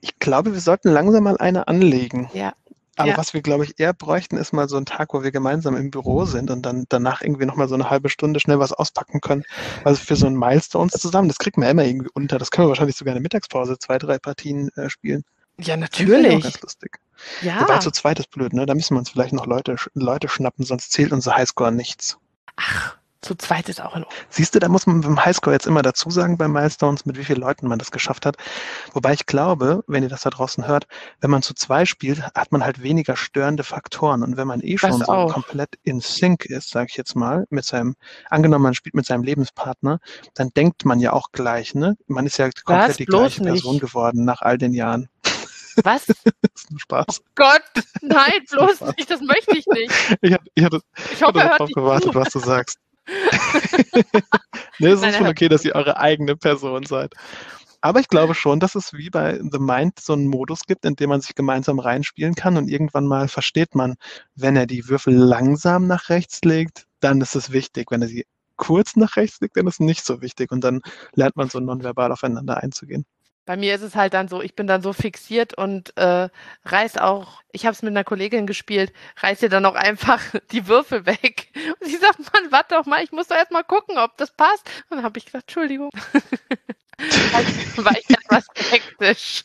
Ich 0.00 0.18
glaube, 0.18 0.52
wir 0.52 0.60
sollten 0.60 0.90
langsam 0.90 1.24
mal 1.24 1.36
eine 1.36 1.68
anlegen. 1.68 2.30
Ja. 2.32 2.54
Aber 2.96 3.10
ja. 3.10 3.16
was 3.16 3.32
wir, 3.32 3.40
glaube 3.40 3.64
ich, 3.64 3.80
eher 3.80 3.94
bräuchten, 3.94 4.36
ist 4.36 4.52
mal 4.52 4.68
so 4.68 4.76
ein 4.76 4.84
Tag, 4.84 5.14
wo 5.14 5.22
wir 5.22 5.32
gemeinsam 5.32 5.76
im 5.76 5.90
Büro 5.90 6.26
sind 6.26 6.50
und 6.50 6.62
dann 6.66 6.84
danach 6.90 7.22
irgendwie 7.22 7.46
nochmal 7.46 7.68
so 7.68 7.74
eine 7.74 7.88
halbe 7.88 8.10
Stunde 8.10 8.38
schnell 8.38 8.58
was 8.58 8.72
auspacken 8.72 9.20
können. 9.20 9.44
Also 9.84 10.02
für 10.02 10.14
so 10.14 10.26
ein 10.26 10.36
Milestones 10.36 10.92
zusammen, 10.92 11.28
das 11.28 11.38
kriegt 11.38 11.56
man 11.56 11.68
immer 11.68 11.84
irgendwie 11.84 12.10
unter. 12.12 12.38
Das 12.38 12.50
können 12.50 12.66
wir 12.66 12.70
wahrscheinlich 12.70 12.96
sogar 12.96 13.12
in 13.12 13.16
der 13.16 13.22
Mittagspause 13.22 13.78
zwei, 13.78 13.96
drei 13.96 14.18
Partien 14.18 14.68
äh, 14.76 14.90
spielen. 14.90 15.24
Ja, 15.58 15.76
natürlich. 15.76 16.42
Das 16.42 16.52
ganz 16.52 16.62
lustig. 16.62 16.98
Ja. 17.40 17.60
Wobei 17.60 17.78
zu 17.78 17.90
zweit 17.90 18.18
ist 18.18 18.30
blöd, 18.30 18.52
ne? 18.52 18.66
Da 18.66 18.74
müssen 18.74 18.94
wir 18.94 18.98
uns 18.98 19.10
vielleicht 19.10 19.32
noch 19.32 19.46
Leute, 19.46 19.76
Leute 19.94 20.28
schnappen, 20.28 20.64
sonst 20.64 20.92
zählt 20.92 21.12
unser 21.12 21.36
Highscore 21.36 21.72
nichts. 21.72 22.18
Ach, 22.56 22.96
zu 23.22 23.36
zweit 23.36 23.68
ist 23.68 23.80
auch 23.80 23.94
in 23.94 24.02
Ordnung. 24.02 24.24
Siehst 24.30 24.54
du, 24.54 24.58
da 24.58 24.68
muss 24.68 24.86
man 24.88 25.00
beim 25.00 25.24
Highscore 25.24 25.54
jetzt 25.54 25.68
immer 25.68 25.82
dazu 25.82 26.10
sagen 26.10 26.36
bei 26.36 26.48
Milestones, 26.48 27.06
mit 27.06 27.16
wie 27.16 27.24
vielen 27.24 27.40
Leuten 27.40 27.68
man 27.68 27.78
das 27.78 27.92
geschafft 27.92 28.26
hat. 28.26 28.36
Wobei 28.92 29.12
ich 29.12 29.26
glaube, 29.26 29.84
wenn 29.86 30.02
ihr 30.02 30.08
das 30.08 30.22
da 30.22 30.30
draußen 30.30 30.66
hört, 30.66 30.88
wenn 31.20 31.30
man 31.30 31.42
zu 31.42 31.54
zweit 31.54 31.86
spielt, 31.86 32.20
hat 32.20 32.50
man 32.50 32.64
halt 32.64 32.82
weniger 32.82 33.16
störende 33.16 33.62
Faktoren. 33.62 34.24
Und 34.24 34.36
wenn 34.36 34.48
man 34.48 34.60
eh 34.60 34.76
schon 34.76 34.98
so 34.98 35.26
komplett 35.28 35.78
in 35.84 36.00
Sync 36.00 36.46
ist, 36.46 36.70
sage 36.70 36.88
ich 36.90 36.96
jetzt 36.96 37.14
mal, 37.14 37.46
mit 37.48 37.64
seinem, 37.64 37.94
angenommen 38.28 38.64
man 38.64 38.74
spielt 38.74 38.96
mit 38.96 39.06
seinem 39.06 39.22
Lebenspartner, 39.22 40.00
dann 40.34 40.50
denkt 40.56 40.84
man 40.84 40.98
ja 40.98 41.12
auch 41.12 41.30
gleich, 41.30 41.76
ne? 41.76 41.96
Man 42.08 42.26
ist 42.26 42.38
ja 42.38 42.50
komplett 42.64 42.98
die 42.98 43.06
gleiche 43.06 43.44
nicht. 43.44 43.62
Person 43.62 43.78
geworden 43.78 44.24
nach 44.24 44.42
all 44.42 44.58
den 44.58 44.74
Jahren. 44.74 45.08
Was? 45.82 46.06
das 46.06 46.16
ist 46.54 46.70
ein 46.70 46.78
Spaß. 46.78 47.20
Oh 47.20 47.24
Gott, 47.34 47.84
nein, 48.00 48.44
bloß 48.50 48.80
nicht, 48.96 49.10
das 49.10 49.20
möchte 49.20 49.56
ich 49.56 49.66
nicht. 49.66 49.92
Ich, 50.20 50.32
hab, 50.32 50.42
ich, 50.54 50.64
hatte, 50.64 50.80
ich 51.12 51.22
hoffe, 51.22 51.40
er 51.40 51.50
darauf 51.50 51.70
gewartet, 51.70 52.14
was 52.14 52.30
du 52.30 52.38
sagst. 52.38 52.78
nee, 54.78 54.88
es 54.88 55.02
ist 55.02 55.16
schon 55.16 55.26
okay, 55.26 55.48
dass 55.48 55.64
ihr 55.64 55.74
eure 55.74 55.96
eigene 55.96 56.36
Person 56.36 56.84
seid. 56.84 57.14
Aber 57.84 57.98
ich 57.98 58.06
glaube 58.06 58.36
schon, 58.36 58.60
dass 58.60 58.76
es 58.76 58.92
wie 58.92 59.10
bei 59.10 59.40
The 59.42 59.58
Mind 59.58 59.98
so 59.98 60.12
einen 60.12 60.28
Modus 60.28 60.60
gibt, 60.66 60.84
in 60.84 60.94
dem 60.94 61.08
man 61.08 61.20
sich 61.20 61.34
gemeinsam 61.34 61.80
reinspielen 61.80 62.36
kann 62.36 62.56
und 62.56 62.68
irgendwann 62.68 63.08
mal 63.08 63.26
versteht 63.26 63.74
man, 63.74 63.96
wenn 64.36 64.54
er 64.54 64.66
die 64.66 64.88
Würfel 64.88 65.14
langsam 65.14 65.88
nach 65.88 66.08
rechts 66.08 66.42
legt, 66.44 66.86
dann 67.00 67.20
ist 67.20 67.34
es 67.34 67.50
wichtig. 67.50 67.90
Wenn 67.90 68.02
er 68.02 68.08
sie 68.08 68.24
kurz 68.56 68.94
nach 68.94 69.16
rechts 69.16 69.40
legt, 69.40 69.56
dann 69.56 69.66
ist 69.66 69.74
es 69.74 69.80
nicht 69.80 70.04
so 70.04 70.20
wichtig 70.20 70.52
und 70.52 70.62
dann 70.62 70.80
lernt 71.14 71.36
man 71.36 71.50
so 71.50 71.58
nonverbal 71.58 72.12
aufeinander 72.12 72.62
einzugehen. 72.62 73.04
Bei 73.44 73.56
mir 73.56 73.74
ist 73.74 73.82
es 73.82 73.96
halt 73.96 74.14
dann 74.14 74.28
so, 74.28 74.40
ich 74.40 74.54
bin 74.54 74.66
dann 74.66 74.82
so 74.82 74.92
fixiert 74.92 75.54
und 75.54 75.96
äh, 75.96 76.28
reiß 76.64 76.98
auch, 76.98 77.42
ich 77.50 77.66
habe 77.66 77.74
es 77.74 77.82
mit 77.82 77.90
einer 77.90 78.04
Kollegin 78.04 78.46
gespielt, 78.46 78.92
reiß 79.16 79.42
ihr 79.42 79.48
dann 79.48 79.66
auch 79.66 79.74
einfach 79.74 80.20
die 80.52 80.68
Würfel 80.68 81.06
weg. 81.06 81.48
Und 81.80 81.88
sie 81.88 81.96
sagt, 81.96 82.18
Mann, 82.32 82.50
warte 82.50 82.76
doch 82.76 82.86
mal, 82.86 83.02
ich 83.02 83.12
muss 83.12 83.28
doch 83.28 83.36
erst 83.36 83.50
mal 83.50 83.64
gucken, 83.64 83.98
ob 83.98 84.16
das 84.16 84.30
passt. 84.32 84.68
Und 84.88 84.98
dann 84.98 85.04
habe 85.04 85.18
ich 85.18 85.26
gesagt, 85.26 85.44
Entschuldigung. 85.48 85.90
war 87.76 87.96
ich 87.98 88.10
etwas 88.10 88.46
hektisch. 88.70 89.44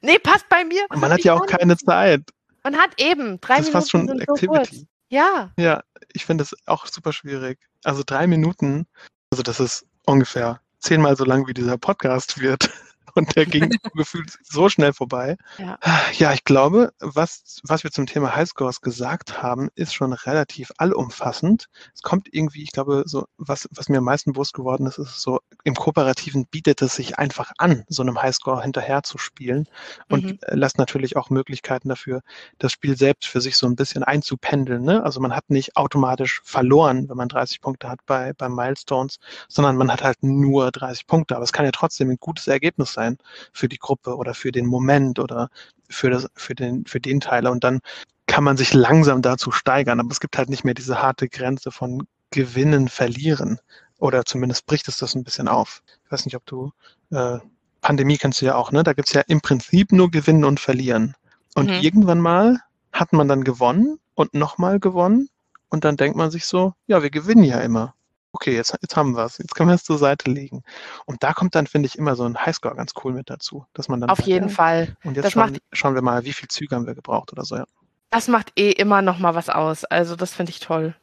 nee, 0.00 0.18
passt 0.18 0.48
bei 0.48 0.64
mir. 0.64 0.86
Man 0.94 1.12
hat 1.12 1.20
ja 1.20 1.34
auch 1.34 1.46
keine 1.46 1.76
Zeit. 1.76 2.22
Man 2.62 2.76
hat 2.76 3.00
eben 3.00 3.40
drei 3.40 3.56
das 3.58 3.66
Minuten. 3.66 3.72
Das 3.72 3.84
ist 3.84 3.90
fast 3.90 3.90
schon 3.90 4.20
Activity. 4.20 4.76
So 4.76 4.86
ja. 5.10 5.50
Ja, 5.58 5.82
ich 6.12 6.24
finde 6.24 6.42
das 6.42 6.54
auch 6.66 6.86
super 6.86 7.12
schwierig. 7.12 7.58
Also 7.84 8.02
drei 8.06 8.26
Minuten, 8.26 8.86
also 9.30 9.42
das 9.42 9.60
ist 9.60 9.86
ungefähr 10.06 10.60
zehnmal 10.80 11.16
so 11.16 11.24
lang 11.24 11.46
wie 11.46 11.54
dieser 11.54 11.78
Podcast 11.78 12.40
wird. 12.40 12.70
Und 13.14 13.36
der 13.36 13.46
ging 13.46 13.70
gefühlt 13.94 14.38
so 14.42 14.68
schnell 14.68 14.92
vorbei. 14.92 15.36
Ja. 15.58 15.78
ja, 16.18 16.32
ich 16.32 16.44
glaube, 16.44 16.92
was, 17.00 17.60
was 17.64 17.84
wir 17.84 17.90
zum 17.90 18.06
Thema 18.06 18.34
Highscores 18.34 18.80
gesagt 18.80 19.42
haben, 19.42 19.68
ist 19.74 19.94
schon 19.94 20.12
relativ 20.12 20.70
allumfassend. 20.78 21.66
Es 21.94 22.02
kommt 22.02 22.28
irgendwie, 22.32 22.62
ich 22.62 22.72
glaube, 22.72 23.04
so, 23.06 23.26
was, 23.36 23.68
was 23.72 23.88
mir 23.88 23.98
am 23.98 24.04
meisten 24.04 24.32
bewusst 24.32 24.54
geworden 24.54 24.86
ist, 24.86 24.98
ist 24.98 25.20
so, 25.20 25.40
im 25.64 25.74
Kooperativen 25.74 26.46
bietet 26.46 26.82
es 26.82 26.94
sich 26.94 27.18
einfach 27.18 27.52
an, 27.58 27.84
so 27.88 28.02
einem 28.02 28.20
Highscore 28.20 28.62
hinterher 28.62 29.02
zu 29.02 29.18
spielen 29.18 29.66
und 30.08 30.24
mhm. 30.24 30.38
lässt 30.48 30.78
natürlich 30.78 31.16
auch 31.16 31.30
Möglichkeiten 31.30 31.88
dafür, 31.88 32.22
das 32.58 32.72
Spiel 32.72 32.96
selbst 32.96 33.26
für 33.26 33.40
sich 33.40 33.56
so 33.56 33.66
ein 33.66 33.76
bisschen 33.76 34.04
einzupendeln. 34.04 34.82
Ne? 34.82 35.02
Also 35.02 35.20
man 35.20 35.34
hat 35.34 35.50
nicht 35.50 35.76
automatisch 35.76 36.40
verloren, 36.44 37.08
wenn 37.08 37.16
man 37.16 37.28
30 37.28 37.60
Punkte 37.60 37.88
hat 37.88 38.00
bei, 38.06 38.32
bei 38.32 38.48
Milestones, 38.48 39.18
sondern 39.48 39.76
man 39.76 39.90
hat 39.92 40.02
halt 40.02 40.22
nur 40.22 40.70
30 40.70 41.06
Punkte. 41.06 41.36
Aber 41.36 41.44
es 41.44 41.52
kann 41.52 41.64
ja 41.64 41.72
trotzdem 41.72 42.10
ein 42.10 42.18
gutes 42.18 42.46
Ergebnis 42.46 42.92
sein 42.92 42.99
sein 43.00 43.18
für 43.52 43.68
die 43.68 43.78
Gruppe 43.78 44.16
oder 44.16 44.34
für 44.34 44.52
den 44.52 44.66
Moment 44.66 45.18
oder 45.18 45.48
für, 45.88 46.10
das, 46.10 46.28
für, 46.34 46.54
den, 46.54 46.84
für 46.86 47.00
den 47.00 47.20
Teiler. 47.20 47.50
Und 47.50 47.64
dann 47.64 47.80
kann 48.26 48.44
man 48.44 48.56
sich 48.56 48.74
langsam 48.74 49.22
dazu 49.22 49.50
steigern. 49.50 50.00
Aber 50.00 50.10
es 50.10 50.20
gibt 50.20 50.36
halt 50.38 50.50
nicht 50.50 50.64
mehr 50.64 50.74
diese 50.74 51.02
harte 51.02 51.28
Grenze 51.28 51.70
von 51.70 52.06
Gewinnen, 52.30 52.88
Verlieren. 52.88 53.58
Oder 53.98 54.24
zumindest 54.24 54.66
bricht 54.66 54.88
es 54.88 54.98
das 54.98 55.14
ein 55.14 55.24
bisschen 55.24 55.48
auf. 55.48 55.82
Ich 56.04 56.12
weiß 56.12 56.24
nicht, 56.24 56.36
ob 56.36 56.46
du, 56.46 56.72
äh, 57.10 57.38
Pandemie 57.80 58.18
kennst 58.18 58.40
du 58.40 58.46
ja 58.46 58.54
auch, 58.54 58.72
ne? 58.72 58.82
Da 58.82 58.92
gibt 58.92 59.08
es 59.08 59.14
ja 59.14 59.22
im 59.26 59.40
Prinzip 59.40 59.92
nur 59.92 60.10
Gewinnen 60.10 60.44
und 60.44 60.60
Verlieren. 60.60 61.14
Und 61.54 61.70
mhm. 61.70 61.80
irgendwann 61.80 62.20
mal 62.20 62.60
hat 62.92 63.12
man 63.12 63.28
dann 63.28 63.44
gewonnen 63.44 63.98
und 64.14 64.34
nochmal 64.34 64.78
gewonnen. 64.78 65.28
Und 65.68 65.84
dann 65.84 65.96
denkt 65.96 66.16
man 66.16 66.30
sich 66.30 66.46
so, 66.46 66.74
ja, 66.86 67.02
wir 67.02 67.10
gewinnen 67.10 67.44
ja 67.44 67.60
immer 67.60 67.94
okay, 68.32 68.54
jetzt, 68.54 68.76
jetzt 68.80 68.96
haben 68.96 69.16
wir 69.16 69.24
es, 69.24 69.38
jetzt 69.38 69.54
können 69.54 69.68
wir 69.68 69.74
es 69.74 69.84
zur 69.84 69.98
Seite 69.98 70.30
legen. 70.30 70.62
Und 71.06 71.22
da 71.22 71.32
kommt 71.32 71.54
dann, 71.54 71.66
finde 71.66 71.86
ich, 71.86 71.98
immer 71.98 72.16
so 72.16 72.24
ein 72.24 72.38
Highscore 72.38 72.76
ganz 72.76 72.92
cool 73.04 73.12
mit 73.12 73.30
dazu, 73.30 73.66
dass 73.72 73.88
man 73.88 74.00
dann. 74.00 74.10
Auf 74.10 74.20
jeden 74.20 74.48
ja, 74.48 74.54
Fall. 74.54 74.96
Und 75.04 75.16
jetzt 75.16 75.32
schauen, 75.32 75.58
schauen, 75.72 75.94
wir 75.94 76.02
mal, 76.02 76.24
wie 76.24 76.32
viel 76.32 76.48
Züge 76.48 76.74
haben 76.74 76.86
wir 76.86 76.94
gebraucht 76.94 77.32
oder 77.32 77.44
so, 77.44 77.56
ja. 77.56 77.64
Das 78.10 78.26
macht 78.26 78.52
eh 78.58 78.72
immer 78.72 79.02
noch 79.02 79.18
mal 79.18 79.34
was 79.34 79.48
aus. 79.48 79.84
Also 79.84 80.16
das 80.16 80.34
finde 80.34 80.50
ich 80.50 80.60
toll. 80.60 80.94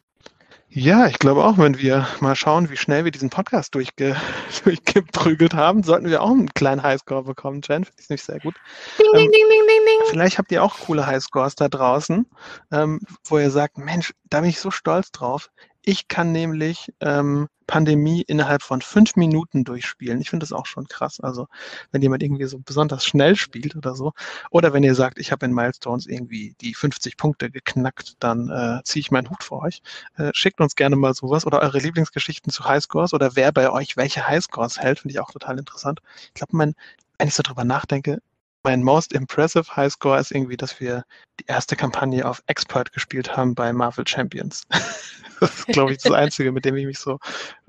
Ja, 0.70 1.08
ich 1.08 1.18
glaube 1.18 1.46
auch, 1.46 1.58
wenn 1.58 1.78
wir 1.78 2.06
mal 2.20 2.36
schauen, 2.36 2.70
wie 2.70 2.76
schnell 2.76 3.06
wir 3.06 3.12
diesen 3.12 3.30
Podcast 3.30 3.74
durchge 3.74 4.18
durchgeprügelt 4.66 5.54
haben, 5.54 5.84
sollten 5.84 6.10
wir 6.10 6.22
auch 6.22 6.32
einen 6.32 6.50
kleinen 6.50 6.84
Highscore 6.84 7.24
bekommen, 7.24 7.62
Jen. 7.63 7.86
Finde 7.86 8.02
ich 8.02 8.10
nicht 8.10 8.26
sehr 8.26 8.40
gut. 8.42 8.56
Ding, 9.00 9.08
ähm, 9.13 9.20
ding, 9.20 9.32
ding, 9.32 9.48
ding, 9.50 9.68
ding, 9.68 9.86
ding. 9.86 10.10
Vielleicht 10.10 10.38
habt 10.38 10.52
ihr 10.52 10.62
auch 10.62 10.78
coole 10.80 11.08
Highscores 11.08 11.56
da 11.56 11.70
draußen, 11.70 12.26
ähm, 12.72 13.00
wo 13.24 13.40
ihr 13.40 13.50
sagt, 13.50 13.78
Mensch, 13.78 14.13
da 14.30 14.42
bin 14.42 14.50
ich 14.50 14.60
so 14.60 14.70
stolz 14.70 15.12
drauf 15.12 15.50
Ich 15.89 16.10
kann 16.10 16.34
nämlich 16.34 16.91
ähm, 17.00 17.47
Pandemie 17.65 18.21
innerhalb 18.21 18.62
von 18.62 18.82
fünf 18.82 19.15
Minuten 19.15 19.63
durchspielen. 19.63 20.19
Ich 20.19 20.30
finde 20.30 20.43
das 20.43 20.52
auch 20.52 20.65
schon 20.65 20.89
krass. 20.89 21.21
Also 21.21 21.47
wenn 21.93 22.02
jemand 22.02 22.21
irgendwie 22.23 22.43
so 22.43 22.60
besonders 22.60 23.06
schnell 23.06 23.38
spielt 23.38 23.73
oder 23.78 23.95
so, 23.95 24.12
oder 24.52 24.73
wenn 24.73 24.84
ihr 24.84 24.95
sagt, 24.95 25.17
ich 25.17 25.32
habe 25.32 25.45
in 25.45 25.54
Milestones 25.54 26.06
irgendwie 26.06 26.56
die 26.60 26.73
50 26.73 27.15
Punkte 27.15 27.50
geknackt, 27.50 28.15
dann 28.19 28.50
äh, 28.50 28.84
ziehe 28.84 29.00
ich 29.00 29.12
meinen 29.12 29.30
Hut 29.30 29.45
vor 29.45 29.62
euch. 29.62 29.82
Äh, 30.17 30.32
schickt 30.34 30.60
uns 30.60 30.76
gerne 30.76 30.97
mal 30.97 31.13
sowas 31.13 31.45
oder 31.45 31.62
eure 31.62 31.80
Lieblingsgeschichten 31.80 32.52
zu 32.52 32.65
Highscores 32.65 33.13
oder 33.13 33.38
wer 33.38 33.54
bei 33.54 33.69
euch 33.69 33.95
welche 33.95 34.28
Highscores 34.28 34.80
hält, 34.80 35.00
finde 35.00 35.13
ich 35.13 35.21
auch 35.21 35.32
total 35.32 35.58
interessant. 35.58 36.02
Ich 36.28 36.34
glaube, 36.34 36.58
mein, 36.58 36.76
wenn 37.17 37.30
ich 37.30 37.34
so 37.34 37.43
drüber 37.43 37.63
nachdenke, 37.63 38.19
mein 38.67 38.84
most 38.84 39.13
impressive 39.13 39.77
Highscore 39.77 40.19
ist 40.19 40.32
irgendwie, 40.32 40.58
dass 40.58 40.82
wir 40.82 41.06
die 41.39 41.45
erste 41.47 41.77
Kampagne 41.77 42.27
auf 42.27 42.43
Expert 42.47 42.91
gespielt 42.91 43.38
haben 43.38 43.56
bei 43.56 43.71
Marvel 43.71 44.06
Champions. 44.06 44.63
das 45.39 45.60
ist, 45.60 45.67
glaube 45.67 45.93
ich, 45.93 45.99
das 45.99 46.12
Einzige, 46.23 46.51
mit 46.51 46.65
dem 46.65 46.75
ich 46.75 46.86
mich 46.86 46.99
so 46.99 47.17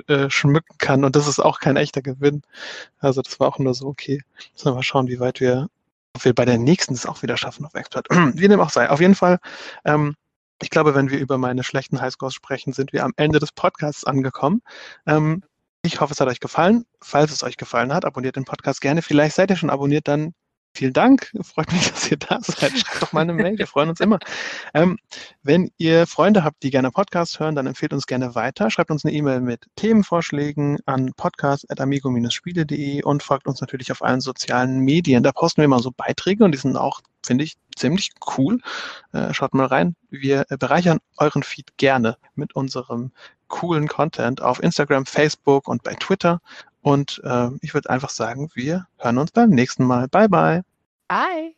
äh, 0.08 0.28
schmücken 0.28 0.76
kann. 0.78 1.04
Und 1.04 1.14
das 1.14 1.28
ist 1.28 1.38
auch 1.38 1.60
kein 1.60 1.76
echter 1.76 2.02
Gewinn. 2.02 2.42
Also 2.98 3.22
das 3.22 3.38
war 3.38 3.46
auch 3.46 3.60
nur 3.60 3.74
so, 3.74 3.86
okay. 3.86 4.20
Müssen 4.52 4.66
wir 4.66 4.74
mal 4.74 4.82
schauen, 4.82 5.06
wie 5.06 5.20
weit 5.20 5.38
wir, 5.38 5.68
ob 6.14 6.24
wir 6.24 6.34
bei 6.34 6.44
der 6.44 6.58
nächsten 6.58 6.94
es 6.94 7.06
auch 7.06 7.22
wieder 7.22 7.36
schaffen 7.36 7.64
auf 7.64 7.74
Expert. 7.74 8.08
wie 8.34 8.48
dem 8.48 8.60
auch 8.60 8.70
sei. 8.70 8.90
Auf 8.90 9.00
jeden 9.00 9.14
Fall, 9.14 9.38
ähm, 9.84 10.16
ich 10.60 10.70
glaube, 10.70 10.96
wenn 10.96 11.12
wir 11.12 11.20
über 11.20 11.38
meine 11.38 11.62
schlechten 11.62 12.00
Highscores 12.00 12.34
sprechen, 12.34 12.72
sind 12.72 12.92
wir 12.92 13.04
am 13.04 13.12
Ende 13.14 13.38
des 13.38 13.52
Podcasts 13.52 14.02
angekommen. 14.02 14.62
Ähm, 15.06 15.44
ich 15.82 16.00
hoffe, 16.00 16.12
es 16.12 16.20
hat 16.20 16.26
euch 16.26 16.40
gefallen. 16.40 16.86
Falls 17.00 17.30
es 17.30 17.44
euch 17.44 17.56
gefallen 17.56 17.94
hat, 17.94 18.04
abonniert 18.04 18.34
den 18.34 18.44
Podcast 18.44 18.80
gerne. 18.80 19.00
Vielleicht 19.00 19.36
seid 19.36 19.50
ihr 19.50 19.56
schon 19.56 19.70
abonniert, 19.70 20.08
dann 20.08 20.34
Vielen 20.74 20.92
Dank. 20.92 21.32
Freut 21.42 21.72
mich, 21.72 21.88
dass 21.90 22.10
ihr 22.10 22.16
da 22.16 22.38
seid. 22.40 22.78
Schreibt 22.78 23.02
doch 23.02 23.12
mal 23.12 23.22
eine 23.22 23.34
Mail. 23.34 23.58
Wir 23.58 23.66
freuen 23.66 23.88
uns 23.88 24.00
immer. 24.00 24.18
Ähm, 24.74 24.98
wenn 25.42 25.70
ihr 25.78 26.06
Freunde 26.06 26.44
habt, 26.44 26.62
die 26.62 26.70
gerne 26.70 26.90
Podcast 26.90 27.40
hören, 27.40 27.54
dann 27.54 27.66
empfehlt 27.66 27.92
uns 27.92 28.06
gerne 28.06 28.34
weiter. 28.34 28.70
Schreibt 28.70 28.90
uns 28.90 29.04
eine 29.04 29.14
E-Mail 29.14 29.40
mit 29.40 29.66
Themenvorschlägen 29.76 30.78
an 30.86 31.12
podcast.amigo-spiele.de 31.16 33.02
und 33.02 33.22
folgt 33.22 33.46
uns 33.48 33.60
natürlich 33.60 33.90
auf 33.90 34.02
allen 34.02 34.20
sozialen 34.20 34.80
Medien. 34.80 35.22
Da 35.22 35.32
posten 35.32 35.58
wir 35.58 35.64
immer 35.64 35.80
so 35.80 35.90
Beiträge 35.90 36.44
und 36.44 36.52
die 36.52 36.58
sind 36.58 36.76
auch, 36.76 37.00
finde 37.24 37.44
ich, 37.44 37.56
ziemlich 37.76 38.10
cool. 38.36 38.60
Äh, 39.12 39.32
schaut 39.34 39.54
mal 39.54 39.66
rein. 39.66 39.96
Wir 40.10 40.44
bereichern 40.58 40.98
euren 41.16 41.42
Feed 41.42 41.76
gerne 41.76 42.16
mit 42.34 42.54
unserem 42.54 43.12
coolen 43.48 43.88
Content 43.88 44.42
auf 44.42 44.62
Instagram, 44.62 45.06
Facebook 45.06 45.68
und 45.68 45.82
bei 45.82 45.94
Twitter. 45.94 46.40
Und 46.88 47.20
äh, 47.22 47.50
ich 47.60 47.74
würde 47.74 47.90
einfach 47.90 48.08
sagen, 48.08 48.50
wir 48.54 48.86
hören 48.96 49.18
uns 49.18 49.30
beim 49.30 49.50
nächsten 49.50 49.84
Mal. 49.84 50.08
Bye, 50.08 50.30
bye. 50.30 50.62
Bye. 51.06 51.57